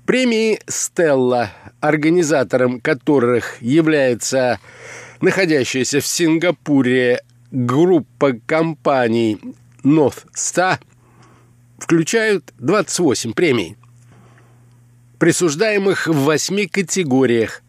[0.07, 4.59] Премии «Стелла», организатором которых является
[5.21, 7.21] находящаяся в Сингапуре
[7.53, 9.39] группа компаний
[9.83, 10.79] North Star,
[11.77, 13.77] включают 28 премий,
[15.19, 17.61] присуждаемых в восьми категориях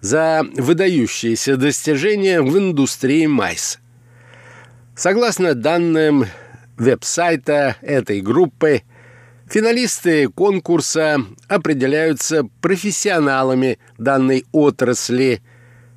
[0.00, 3.78] за выдающиеся достижения в индустрии майс.
[4.96, 6.24] Согласно данным
[6.78, 8.82] веб-сайта этой группы,
[9.50, 15.42] финалисты конкурса определяются профессионалами данной отрасли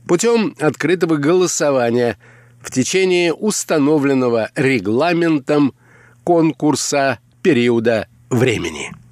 [0.06, 2.18] путем открытого голосования
[2.64, 5.74] в течение установленного регламентом
[6.24, 9.03] конкурса периода времени.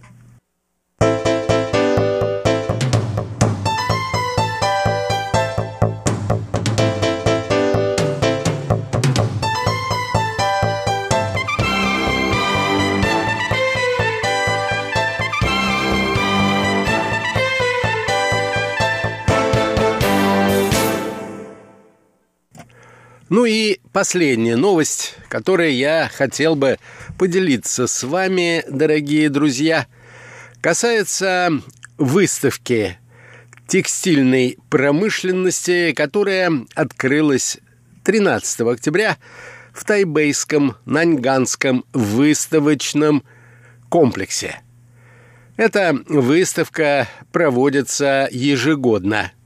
[23.31, 26.79] Ну и последняя новость, которой я хотел бы
[27.17, 29.87] поделиться с вами, дорогие друзья,
[30.59, 31.49] касается
[31.97, 32.97] выставки
[33.67, 37.59] текстильной промышленности, которая открылась
[38.03, 39.15] 13 октября
[39.71, 43.23] в тайбейском Наньганском выставочном
[43.87, 44.59] комплексе.
[45.55, 49.31] Эта выставка проводится ежегодно–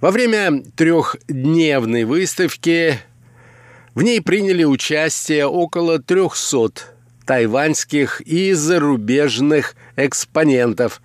[0.00, 2.98] во время трехдневной выставки
[3.94, 6.82] в ней приняли участие около 300
[7.24, 11.00] тайваньских и зарубежных экспонентов,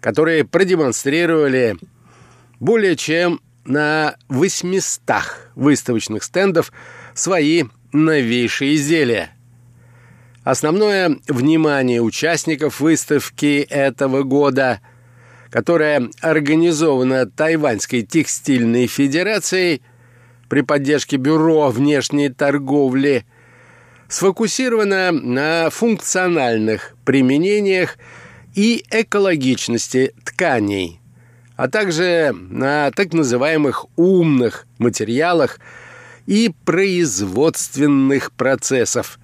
[0.00, 1.76] которые продемонстрировали
[2.60, 5.00] более чем на 800
[5.54, 6.72] выставочных стендов
[7.14, 9.32] свои новейшие изделия.
[10.44, 14.80] Основное внимание участников выставки этого года–
[15.50, 19.82] которая организована Тайваньской текстильной федерацией
[20.48, 23.26] при поддержке Бюро внешней торговли,
[24.08, 27.98] сфокусирована на функциональных применениях
[28.54, 31.00] и экологичности тканей,
[31.56, 35.60] а также на так называемых умных материалах
[36.26, 39.18] и производственных процессов.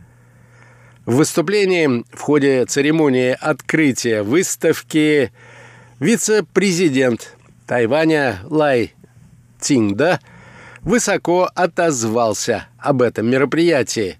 [1.05, 5.33] В выступлении в ходе церемонии открытия выставки–
[5.99, 8.93] Вице-президент Тайваня Лай
[9.59, 10.21] Цинда
[10.83, 14.19] высоко отозвался об этом мероприятии,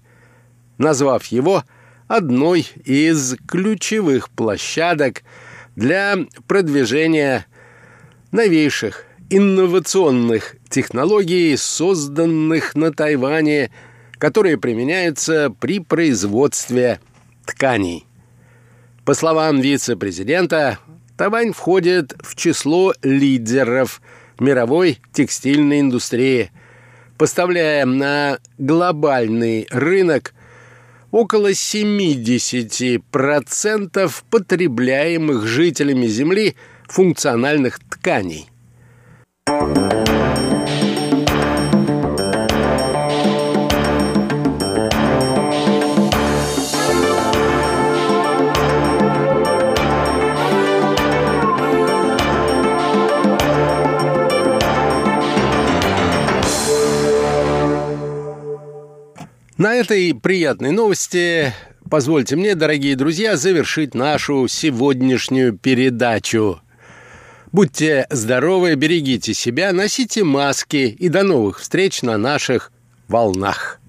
[0.79, 1.63] назвав его
[2.07, 5.21] одной из ключевых площадок
[5.75, 6.17] для
[6.47, 7.45] продвижения
[8.31, 13.69] новейших инновационных технологий, созданных на Тайване,
[14.17, 16.99] которые применяются при производстве
[17.45, 18.07] тканей.
[19.05, 20.79] По словам вице-президента,
[21.17, 24.01] Тайвань входит в число лидеров
[24.39, 26.51] мировой текстильной индустрии,
[27.17, 30.35] поставляя на глобальный рынок
[31.09, 36.55] около 70% потребляемых жителями Земли
[36.87, 38.47] функциональных тканей.
[59.57, 61.51] На этой приятной новости
[61.89, 66.61] позвольте мне, дорогие друзья, завершить нашу сегодняшнюю передачу.
[67.51, 72.71] Будьте здоровы, берегите себя, носите маски и до новых встреч на наших
[73.07, 73.79] волнах.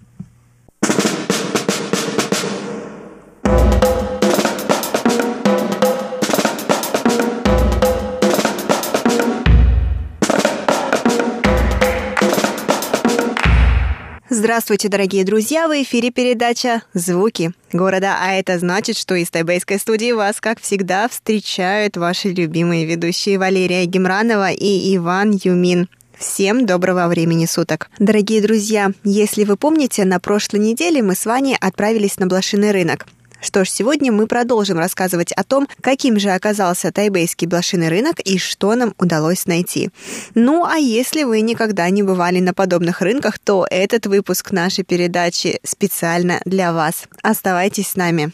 [14.49, 15.69] Здравствуйте, дорогие друзья!
[15.69, 21.07] В эфире передача «Звуки города», а это значит, что из тайбэйской студии вас, как всегда,
[21.07, 25.91] встречают ваши любимые ведущие Валерия Гемранова и Иван Юмин.
[26.17, 27.91] Всем доброго времени суток.
[27.99, 33.07] Дорогие друзья, если вы помните, на прошлой неделе мы с вами отправились на блошиный рынок.
[33.41, 38.39] Что ж, сегодня мы продолжим рассказывать о том, каким же оказался тайбейский блошиный рынок и
[38.39, 39.91] что нам удалось найти.
[40.35, 45.61] Ну, а если вы никогда не бывали на подобных рынках, то этот выпуск нашей передачи
[45.63, 47.05] специально для вас.
[47.23, 48.33] Оставайтесь с нами.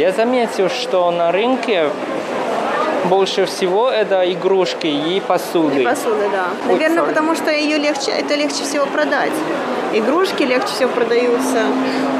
[0.00, 1.90] Я заметил, что на рынке
[3.04, 5.82] больше всего это игрушки и посуды.
[5.82, 6.48] И посуды, да.
[6.66, 9.32] Наверное, потому что ее легче, это легче всего продать.
[9.92, 11.62] Игрушки легче всего продаются.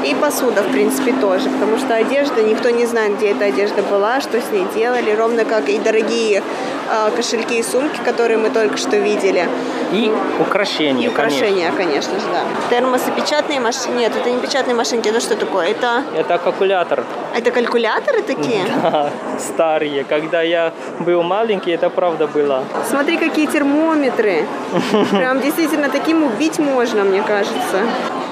[0.05, 1.49] И посуда, в принципе, тоже.
[1.49, 5.11] Потому что одежда, никто не знает, где эта одежда была, что с ней делали.
[5.11, 6.41] Ровно как и дорогие
[6.89, 9.47] э, кошельки и сумки, которые мы только что видели.
[9.93, 12.41] И украшения, И украшения, конечно, же, да.
[12.75, 13.97] Термосы, печатные машинки.
[13.97, 15.67] Нет, это не печатные машинки, это что такое?
[15.67, 17.03] Это, Это калькулятор.
[17.35, 18.61] это калькуляторы такие?
[18.81, 19.09] Да,
[19.39, 20.03] старые.
[20.03, 22.63] Когда я был маленький, это правда было.
[22.89, 24.45] Смотри, какие термометры.
[25.11, 27.60] Прям действительно таким убить можно, мне кажется.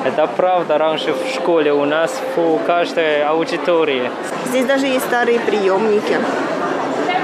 [0.06, 0.78] Это правда.
[0.78, 4.10] Раньше в школе у нас в каждой аудитории.
[4.46, 6.18] Здесь даже есть старые приемники.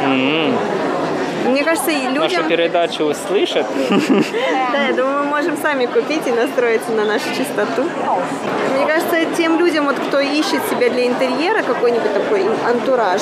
[0.04, 0.58] М,
[1.46, 2.48] Мне кажется, и Нашу людям...
[2.48, 3.66] передачу слышат.
[4.72, 7.84] Да, я думаю, мы можем сами купить и настроиться на нашу частоту.
[8.76, 13.22] Мне кажется, тем людям, вот, кто ищет себе для интерьера какой-нибудь такой антураж,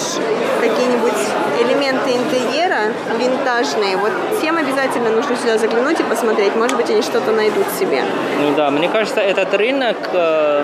[0.60, 1.14] какие-нибудь
[1.62, 4.12] элементы интерьера винтажные, вот
[4.42, 6.56] тем обязательно нужно сюда заглянуть и посмотреть.
[6.56, 8.04] Может быть, они что-то найдут себе.
[8.42, 10.64] Ну да, мне кажется, этот рынок э,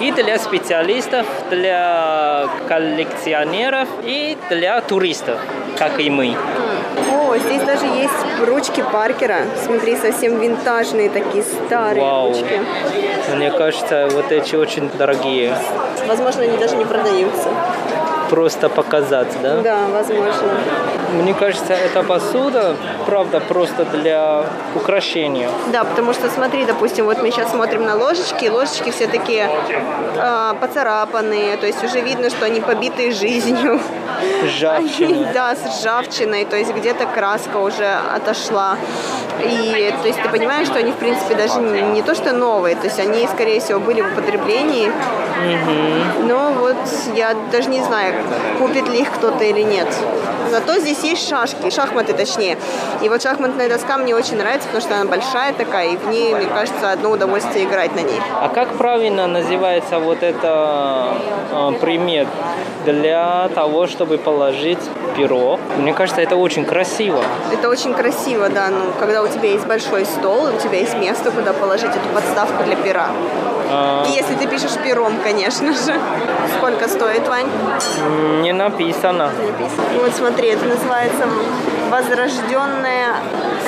[0.00, 5.38] и для специалистов, для коллекционеров и для туристов,
[5.78, 6.36] как и мы.
[7.14, 8.12] О, здесь даже есть
[8.46, 9.42] ручки Паркера.
[9.64, 12.28] Смотри, совсем винтажные такие старые Вау.
[12.28, 12.60] ручки.
[13.36, 15.56] Мне кажется, вот эти очень дорогие.
[16.06, 17.48] Возможно, они даже не продаются.
[18.34, 19.60] Просто показать, да?
[19.60, 20.48] Да, возможно.
[21.12, 22.74] Мне кажется, эта посуда,
[23.06, 25.48] правда, просто для украшения.
[25.72, 29.48] Да, потому что смотри, допустим, вот мы сейчас смотрим на ложечки, ложечки все такие
[30.16, 33.80] э, поцарапанные, то есть уже видно, что они побитые жизнью.
[34.44, 35.08] Ржавчина.
[35.08, 38.76] Они, да, с ржавчиной, то есть где-то краска уже отошла.
[39.44, 42.76] И то есть ты понимаешь, что они, в принципе, даже не, не то что новые,
[42.76, 44.90] то есть они, скорее всего, были в употреблении.
[46.22, 46.76] Но вот
[47.14, 48.14] я даже не знаю,
[48.58, 49.88] купит ли их кто-то или нет.
[50.50, 52.56] Зато здесь есть шашки, шахматы точнее.
[53.02, 56.34] И вот шахматная доска мне очень нравится, потому что она большая такая, и в ней,
[56.34, 58.20] мне кажется, одно удовольствие играть на ней.
[58.40, 61.16] А как правильно называется вот это
[61.50, 62.28] э, предмет
[62.84, 64.78] для того, чтобы положить
[65.16, 65.58] перо?
[65.78, 67.22] Мне кажется, это очень красиво.
[67.52, 71.30] Это очень красиво, да, ну, когда у тебя есть большой стол, у тебя есть место,
[71.30, 73.08] куда положить эту подставку для пера.
[73.70, 75.98] А, если ты пишешь пером, конечно же.
[76.58, 77.48] Сколько стоит, Вань?
[78.42, 79.30] Не написано.
[79.30, 80.00] Написано.
[80.00, 81.24] Вот смотри, это называется
[81.90, 83.14] возрожденная...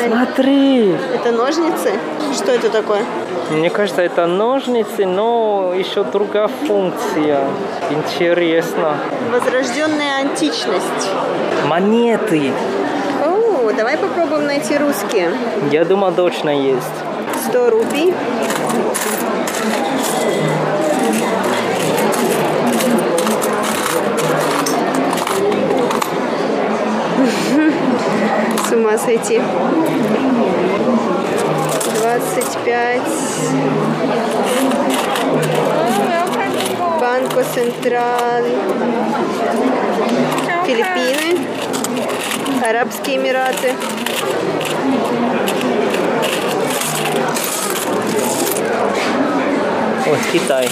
[0.06, 0.96] Смотри!
[1.14, 1.92] Это ножницы?
[2.34, 3.02] Что это такое?
[3.50, 7.44] Мне кажется, это ножницы, но еще другая функция.
[7.90, 8.96] Интересно.
[9.30, 11.10] Возрожденная античность.
[11.66, 12.52] Монеты.
[13.24, 15.30] О, давай попробуем найти русские.
[15.70, 16.96] Я думаю, точно есть.
[17.48, 18.14] 100 рупий.
[28.68, 29.40] С ума сойти.
[32.00, 33.00] 25.
[37.00, 38.50] Банко Централь.
[40.66, 41.46] Филиппины.
[42.68, 43.74] Арабские Эмираты.
[50.06, 50.68] Ой, Китай.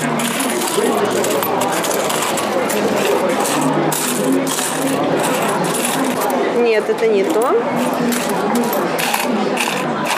[6.57, 7.51] Нет, это не то.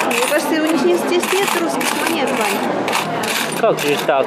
[0.07, 2.59] Мне кажется, у них не- здесь нет русских монет, Вань.
[3.61, 4.27] Как же так?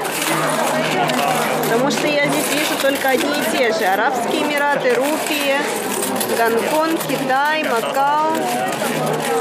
[1.64, 3.86] Потому что я здесь вижу только одни и те же.
[3.86, 5.55] Арабские Эмираты, Рупии,
[6.38, 8.34] Гонконг, Китай, Макао,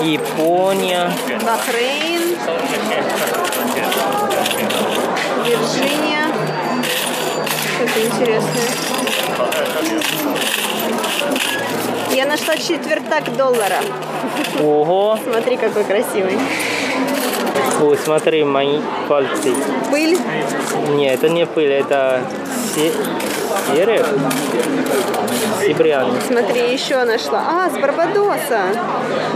[0.03, 1.11] Япония.
[1.45, 2.37] Бахрейн,
[5.45, 6.27] Вирджиния.
[7.77, 8.69] Что-то интересное.
[12.13, 13.79] Я нашла четвертак доллара.
[14.61, 15.19] Ого.
[15.23, 16.39] Смотри, какой красивый.
[17.81, 19.55] Ой, смотри, мои пальцы.
[19.91, 20.19] Пыль.
[20.91, 22.23] Нет, это не пыль, это
[22.75, 22.93] се...
[25.61, 26.21] Серебряный.
[26.27, 27.45] Смотри, еще нашла.
[27.47, 28.63] А, с Барбадоса.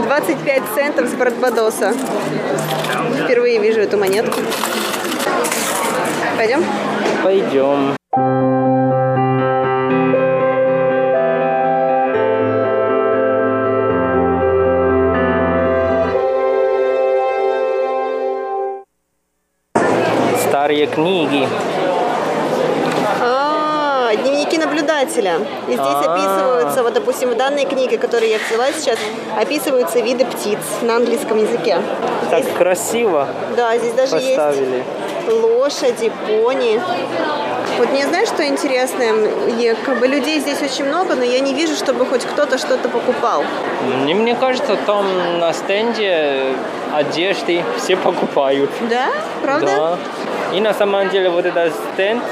[0.03, 1.93] 25 центов с Барбадоса.
[3.23, 4.39] Впервые вижу эту монетку.
[6.37, 6.65] Пойдем?
[7.23, 7.95] Пойдем.
[20.63, 21.45] Старые книги.
[23.21, 25.39] А, дневники наблюдателя.
[25.67, 26.13] И здесь А-а-а.
[26.13, 28.97] описываются, вот, допустим, в данной книге, которую я взяла сейчас,
[29.37, 31.81] описываются виды птиц на английском языке.
[32.31, 32.55] Так здесь...
[32.55, 33.27] красиво.
[33.57, 34.85] Да, здесь даже поставили.
[35.27, 36.79] есть лошади, пони.
[37.77, 39.13] Вот мне знаешь, что интересное?
[39.57, 42.87] Я, как бы людей здесь очень много, но я не вижу, чтобы хоть кто-то что-то
[42.87, 43.43] покупал.
[44.03, 45.05] Мне, мне кажется, там
[45.39, 46.53] на стенде
[46.93, 48.69] одежды все покупают.
[48.89, 49.07] Да?
[49.41, 49.65] Правда?
[49.65, 49.97] Да.
[50.53, 52.23] И на самом деле вот этот стенд,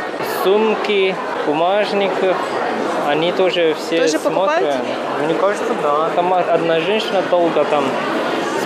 [0.44, 1.16] сумки,
[1.48, 2.38] бумажников,
[3.08, 4.34] они тоже все тоже смотрят.
[4.34, 4.76] Покупают?
[5.26, 6.10] Мне кажется, да.
[6.16, 7.84] Там одна женщина долго там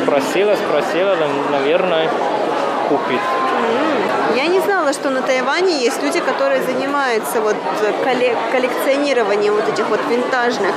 [0.03, 1.15] спросила, спросила,
[1.51, 2.09] наверное,
[2.89, 3.21] купит.
[4.35, 7.55] Я не знала, что на Тайване есть люди, которые занимаются вот
[8.51, 10.75] коллекционированием вот этих вот винтажных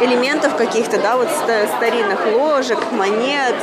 [0.00, 1.28] элементов каких-то, да, вот
[1.76, 3.54] старинных ложек, монет,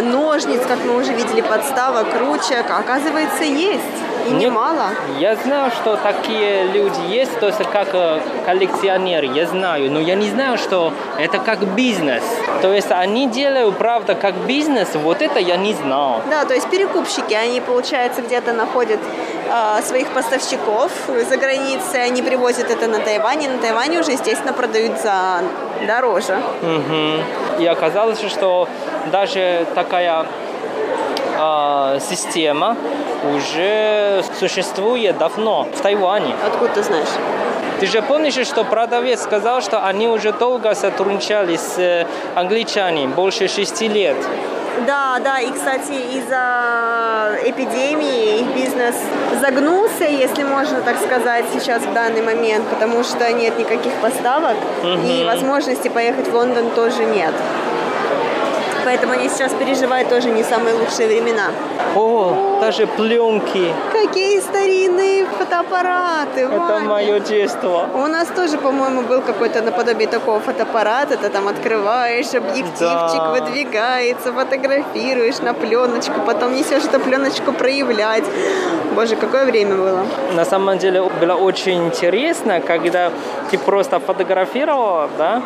[0.00, 2.66] ножниц, как мы уже видели, подставок, ручек.
[2.70, 4.09] Оказывается, есть.
[4.26, 4.90] И Нет, немало.
[5.18, 10.14] Я знаю, что такие люди есть, то есть как э, коллекционеры, я знаю, но я
[10.14, 12.22] не знаю, что это как бизнес.
[12.62, 16.22] То есть они делают, правда, как бизнес, вот это я не знал.
[16.28, 19.00] Да, то есть перекупщики, они, получается, где-то находят
[19.48, 24.52] э, своих поставщиков за границей, они привозят это на Тайвань, и на Тайване уже, естественно,
[24.52, 25.42] продают за
[25.86, 26.38] дороже.
[26.62, 27.62] Угу.
[27.62, 28.68] И оказалось, что
[29.10, 30.26] даже такая
[31.38, 32.76] э, система
[33.24, 36.34] уже существует давно в Тайване.
[36.46, 37.08] Откуда ты знаешь?
[37.80, 43.48] Ты же помнишь, что продавец сказал, что они уже долго сотрудничали с э, англичанами, больше
[43.48, 44.16] шести лет.
[44.86, 48.96] Да, да, и, кстати, из-за эпидемии их бизнес
[49.40, 55.06] загнулся, если можно так сказать, сейчас в данный момент, потому что нет никаких поставок, угу.
[55.06, 57.32] и возможности поехать в Лондон тоже нет
[58.84, 61.50] поэтому они сейчас переживают тоже не самые лучшие времена.
[61.94, 63.72] О, даже пленки.
[63.92, 66.40] Какие старинные фотоаппараты.
[66.40, 66.88] Это Ваня.
[66.88, 67.88] мое детство.
[67.94, 71.16] У нас тоже, по-моему, был какой-то наподобие такого фотоаппарата.
[71.16, 73.32] Ты там открываешь, объективчик да.
[73.32, 78.24] выдвигается, фотографируешь на пленочку, потом несешь эту пленочку проявлять.
[78.94, 80.04] Боже, какое время было.
[80.34, 83.10] На самом деле было очень интересно, когда
[83.50, 85.42] ты просто фотографировал, да,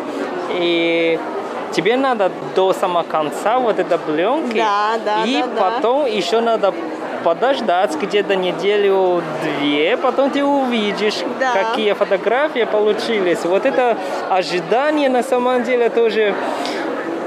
[0.51, 1.19] и
[1.75, 6.09] тебе надо до самого конца вот этой пленки, да, да, и да, потом да.
[6.09, 6.73] еще надо
[7.25, 11.53] подождать где-то неделю-две, потом ты увидишь, да.
[11.53, 13.45] какие фотографии получились.
[13.45, 13.97] Вот это
[14.29, 16.35] ожидание на самом деле тоже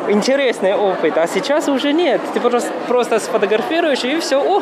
[0.08, 2.22] интересный опыт, а сейчас уже нет.
[2.34, 4.62] Ты просто, просто сфотографируешь и все, о,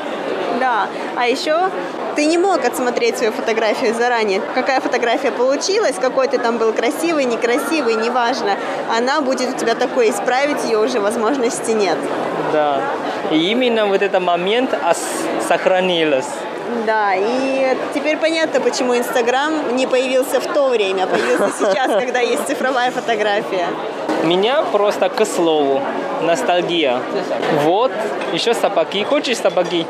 [0.59, 0.87] да.
[1.15, 1.69] А еще
[2.15, 4.41] ты не мог отсмотреть свою фотографию заранее.
[4.53, 8.57] Какая фотография получилась, какой ты там был красивый, некрасивый, неважно.
[8.97, 11.97] Она будет у тебя такой, исправить ее уже возможности нет.
[12.53, 12.81] Да.
[13.31, 14.73] И именно вот этот момент
[15.47, 16.27] сохранилось.
[16.85, 22.19] Да, и теперь понятно, почему Инстаграм не появился в то время, а появился сейчас, когда
[22.19, 23.67] есть цифровая фотография.
[24.23, 25.81] Меня просто к слову
[26.21, 26.99] ностальгия.
[27.63, 27.91] Вот,
[28.33, 29.03] еще собаки.
[29.03, 29.85] Хочешь собаки?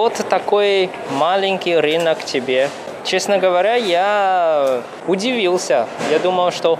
[0.00, 2.70] Вот такой маленький рынок тебе.
[3.04, 5.86] Честно говоря, я удивился.
[6.10, 6.78] Я думал, что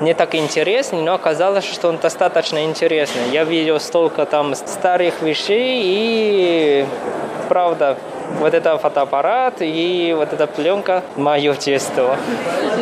[0.00, 3.28] не так интересный, но оказалось, что он достаточно интересный.
[3.30, 6.86] Я видел столько там старых вещей и
[7.50, 7.98] правда
[8.38, 12.16] вот это фотоаппарат и вот эта пленка мое детство.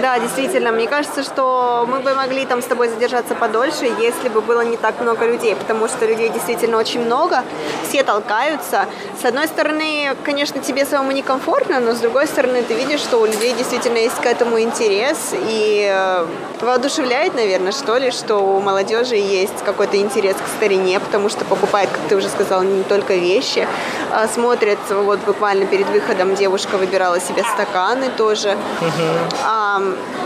[0.00, 4.40] Да, действительно, мне кажется, что мы бы могли там с тобой задержаться подольше, если бы
[4.40, 7.42] было не так много людей, потому что людей действительно очень много,
[7.88, 8.86] все толкаются.
[9.20, 13.26] С одной стороны, конечно, тебе самому некомфортно, но с другой стороны, ты видишь, что у
[13.26, 16.26] людей действительно есть к этому интерес, и э,
[16.60, 21.88] воодушевляет, наверное, что ли, что у молодежи есть какой-то интерес к старине, потому что покупает,
[21.90, 23.66] как ты уже сказала, не только вещи,
[24.10, 28.50] а смотрят вот буквально перед выходом девушка выбирала себе стаканы тоже.
[28.50, 29.36] Угу.
[29.46, 29.80] А,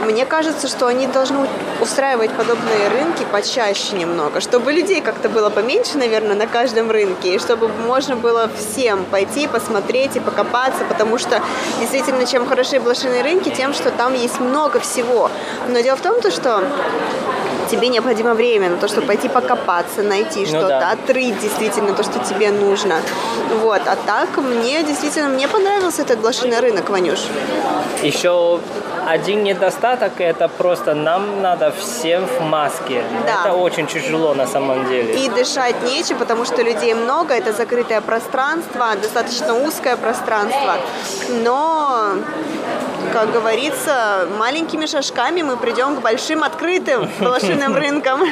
[0.05, 1.47] мне кажется, что они должны
[1.81, 7.39] устраивать подобные рынки почаще немного, чтобы людей как-то было поменьше, наверное, на каждом рынке, и
[7.39, 11.41] чтобы можно было всем пойти, посмотреть и покопаться, потому что
[11.79, 15.31] действительно, чем хороши блошиные рынки, тем, что там есть много всего.
[15.69, 16.65] Но дело в том, что
[17.65, 20.91] тебе необходимо время на то, чтобы пойти покопаться, найти ну, что-то, да.
[20.91, 22.97] отрыть действительно то, что тебе нужно.
[23.63, 23.83] Вот.
[23.87, 27.21] А так мне действительно мне понравился этот блошиный рынок, Ванюш.
[28.03, 28.61] Еще
[29.07, 33.03] один недостаток это просто нам надо всем в маске.
[33.27, 33.41] Да.
[33.41, 35.25] Это очень тяжело на самом деле.
[35.25, 40.77] И дышать нечем, потому что людей много, это закрытое пространство, достаточно узкое пространство.
[41.45, 42.15] Но
[43.15, 48.23] как говорится, маленькими шажками мы придем к большим открытым блошиным рынкам.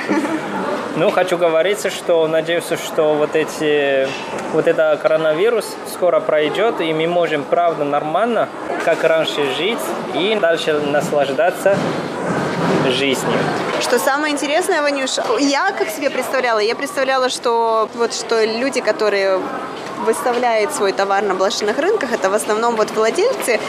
[0.97, 4.09] Ну, хочу говорить, что надеюсь, что вот эти,
[4.53, 8.49] вот это коронавирус скоро пройдет, и мы можем, правда, нормально,
[8.85, 9.79] как раньше жить
[10.15, 11.77] и дальше наслаждаться
[12.89, 13.39] жизнью.
[13.81, 19.39] Что самое интересное, Ванюш, я как себе представляла, я представляла, что вот что люди, которые
[20.05, 23.61] выставляют свой товар на блошиных рынках, это в основном вот владельцы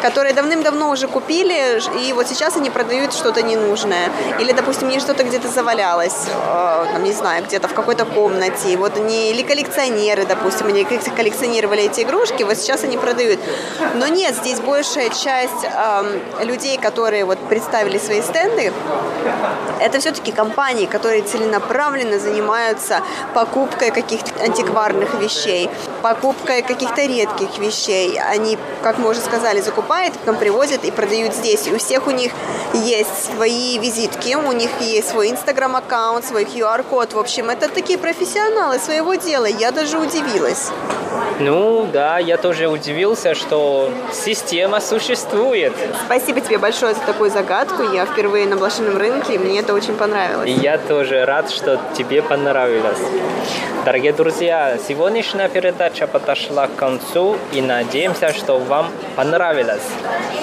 [0.00, 4.10] которые давным-давно уже купили, и вот сейчас они продают что-то ненужное.
[4.38, 8.76] Или, допустим, не что-то где-то завалялось, э, там, не знаю, где-то в какой-то комнате.
[8.76, 13.40] Вот они, или коллекционеры, допустим, они коллекционировали эти игрушки, вот сейчас они продают.
[13.94, 18.72] Но нет, здесь большая часть э, людей, которые вот представили свои стенды,
[19.80, 23.00] это все-таки компании, которые целенаправленно занимаются
[23.34, 25.70] покупкой каких-то антикварных вещей,
[26.02, 28.18] покупкой каких-то редких вещей.
[28.18, 31.66] Они, как мы уже сказали, закупают покупает, потом привозят и продают здесь.
[31.66, 32.30] И у всех у них
[32.74, 37.12] есть свои визитки, у них есть свой инстаграм-аккаунт, свой QR-код.
[37.12, 39.46] В общем, это такие профессионалы своего дела.
[39.46, 40.70] Я даже удивилась.
[41.40, 45.72] Ну да, я тоже удивился, что система существует.
[46.06, 47.82] Спасибо тебе большое за такую загадку.
[47.82, 50.48] Я впервые на блошином рынке, и мне это очень понравилось.
[50.48, 52.98] И я тоже рад, что тебе понравилось.
[53.84, 59.79] Дорогие друзья, сегодняшняя передача подошла к концу и надеемся, что вам понравилось.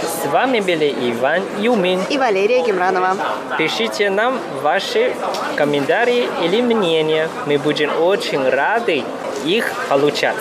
[0.01, 3.15] С вами были Иван Юмин и Валерия Гемранова.
[3.57, 5.13] Пишите нам ваши
[5.55, 7.29] комментарии или мнения.
[7.45, 9.03] Мы будем очень рады
[9.45, 10.37] их получать.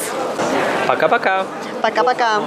[0.87, 1.47] Пока-пока.
[1.83, 2.43] Пока-пока.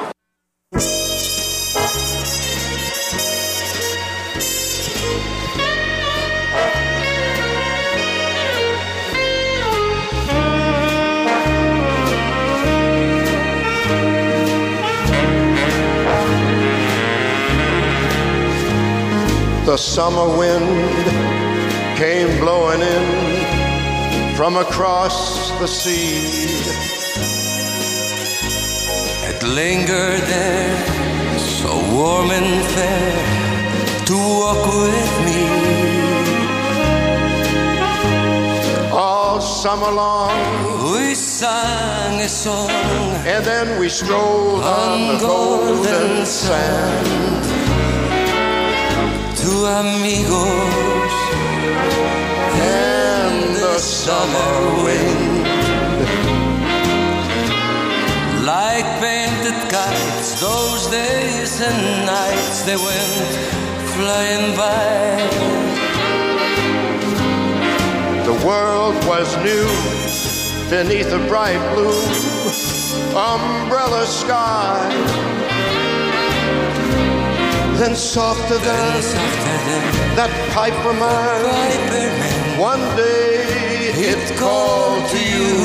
[19.69, 20.67] The summer wind
[21.95, 26.25] came blowing in from across the sea.
[29.29, 35.41] It lingered there, so warm and fair, to walk with me.
[38.91, 45.75] All summer long, we sang a song, and then we strolled on, on the golden,
[45.75, 47.58] golden sand
[49.41, 51.13] to amigos
[52.59, 55.47] and the summer wind.
[58.45, 63.15] Like painted kites, those days and nights they went
[63.95, 64.99] flying by.
[68.25, 69.69] The world was new
[70.69, 72.03] beneath a bright blue
[73.15, 75.48] umbrella sky
[77.79, 79.01] then softer than,
[80.17, 82.59] that piper man.
[82.59, 83.45] One day
[83.95, 85.55] it called to you,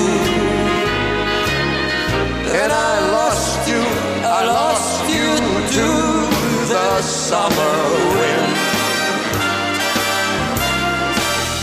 [2.54, 3.82] and I lost you.
[4.22, 5.34] I lost you
[5.76, 5.88] to
[6.68, 7.78] the summer
[8.14, 8.54] wind,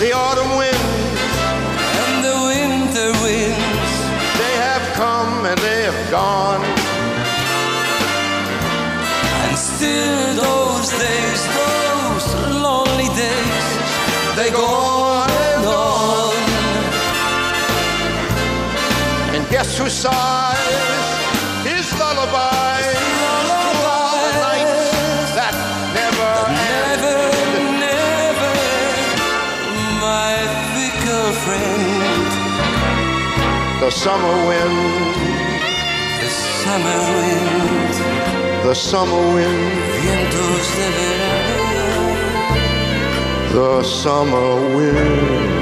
[0.01, 1.00] the autumn wind,
[9.81, 12.27] still those days, those
[12.65, 13.67] lonely days,
[14.37, 16.35] they go on and on.
[19.35, 20.59] And guess who sighs
[21.65, 22.81] his lullaby?
[25.37, 25.55] That
[25.99, 26.33] never,
[26.67, 27.17] never,
[27.87, 28.53] never,
[30.05, 30.33] my
[30.73, 32.29] fickle friend.
[33.81, 35.15] The summer wind,
[36.21, 36.29] the
[36.61, 37.90] summer wind
[38.63, 39.81] the summer wind.
[43.53, 45.60] The summer wind.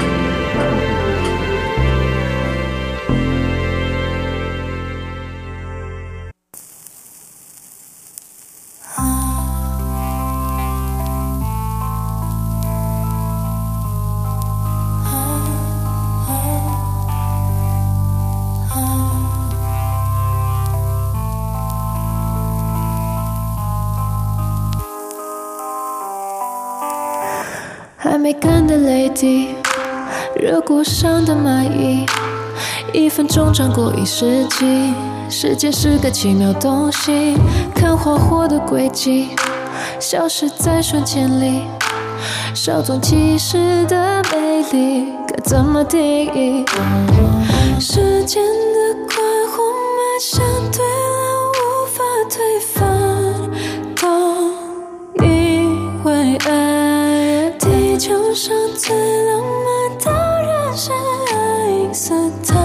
[28.40, 29.54] 干的泪滴
[30.34, 32.06] 热锅上的蚂蚁，
[32.92, 34.94] 一分钟长过一世纪。
[35.28, 37.36] 时间是个奇妙东西，
[37.74, 39.36] 看花火的轨迹，
[40.00, 41.62] 消失在瞬间里。
[42.54, 46.00] 稍纵即逝的美丽，该怎么定
[46.34, 46.64] 义？
[47.78, 48.42] 时间
[58.90, 62.58] 最浪漫的人是爱因斯坦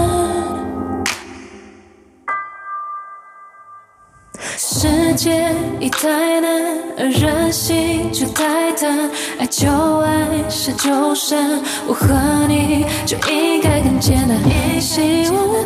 [4.58, 6.50] 世界已太难
[6.98, 9.08] 而人心却太贪
[9.38, 9.68] 爱就
[10.00, 11.38] 爱是就缠
[11.86, 12.08] 我和
[12.48, 15.64] 你就应该更简单一些我们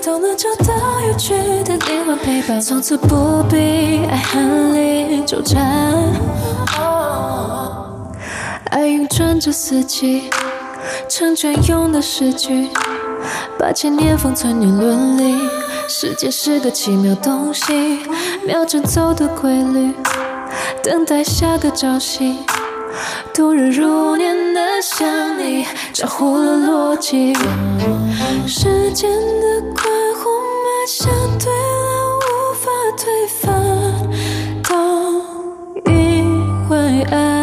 [0.00, 1.34] 都能找到有趣
[1.64, 2.60] 的灵魂陪伴。
[2.60, 6.38] 从此不必爱恨里纠缠。
[8.78, 10.30] 白云转着四季，
[11.08, 12.68] 成全用的诗句，
[13.58, 15.36] 把千年封存年伦理。
[15.88, 17.98] 世界是个奇妙东西，
[18.46, 19.92] 秒针走的规律，
[20.80, 22.36] 等待下个朝夕。
[23.34, 27.34] 度日如年的想你，超乎了逻辑。
[28.46, 33.42] 时间的快或慢，相对了，无法推翻，
[34.62, 37.37] 都因为爱。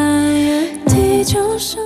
[1.26, 1.82] 就像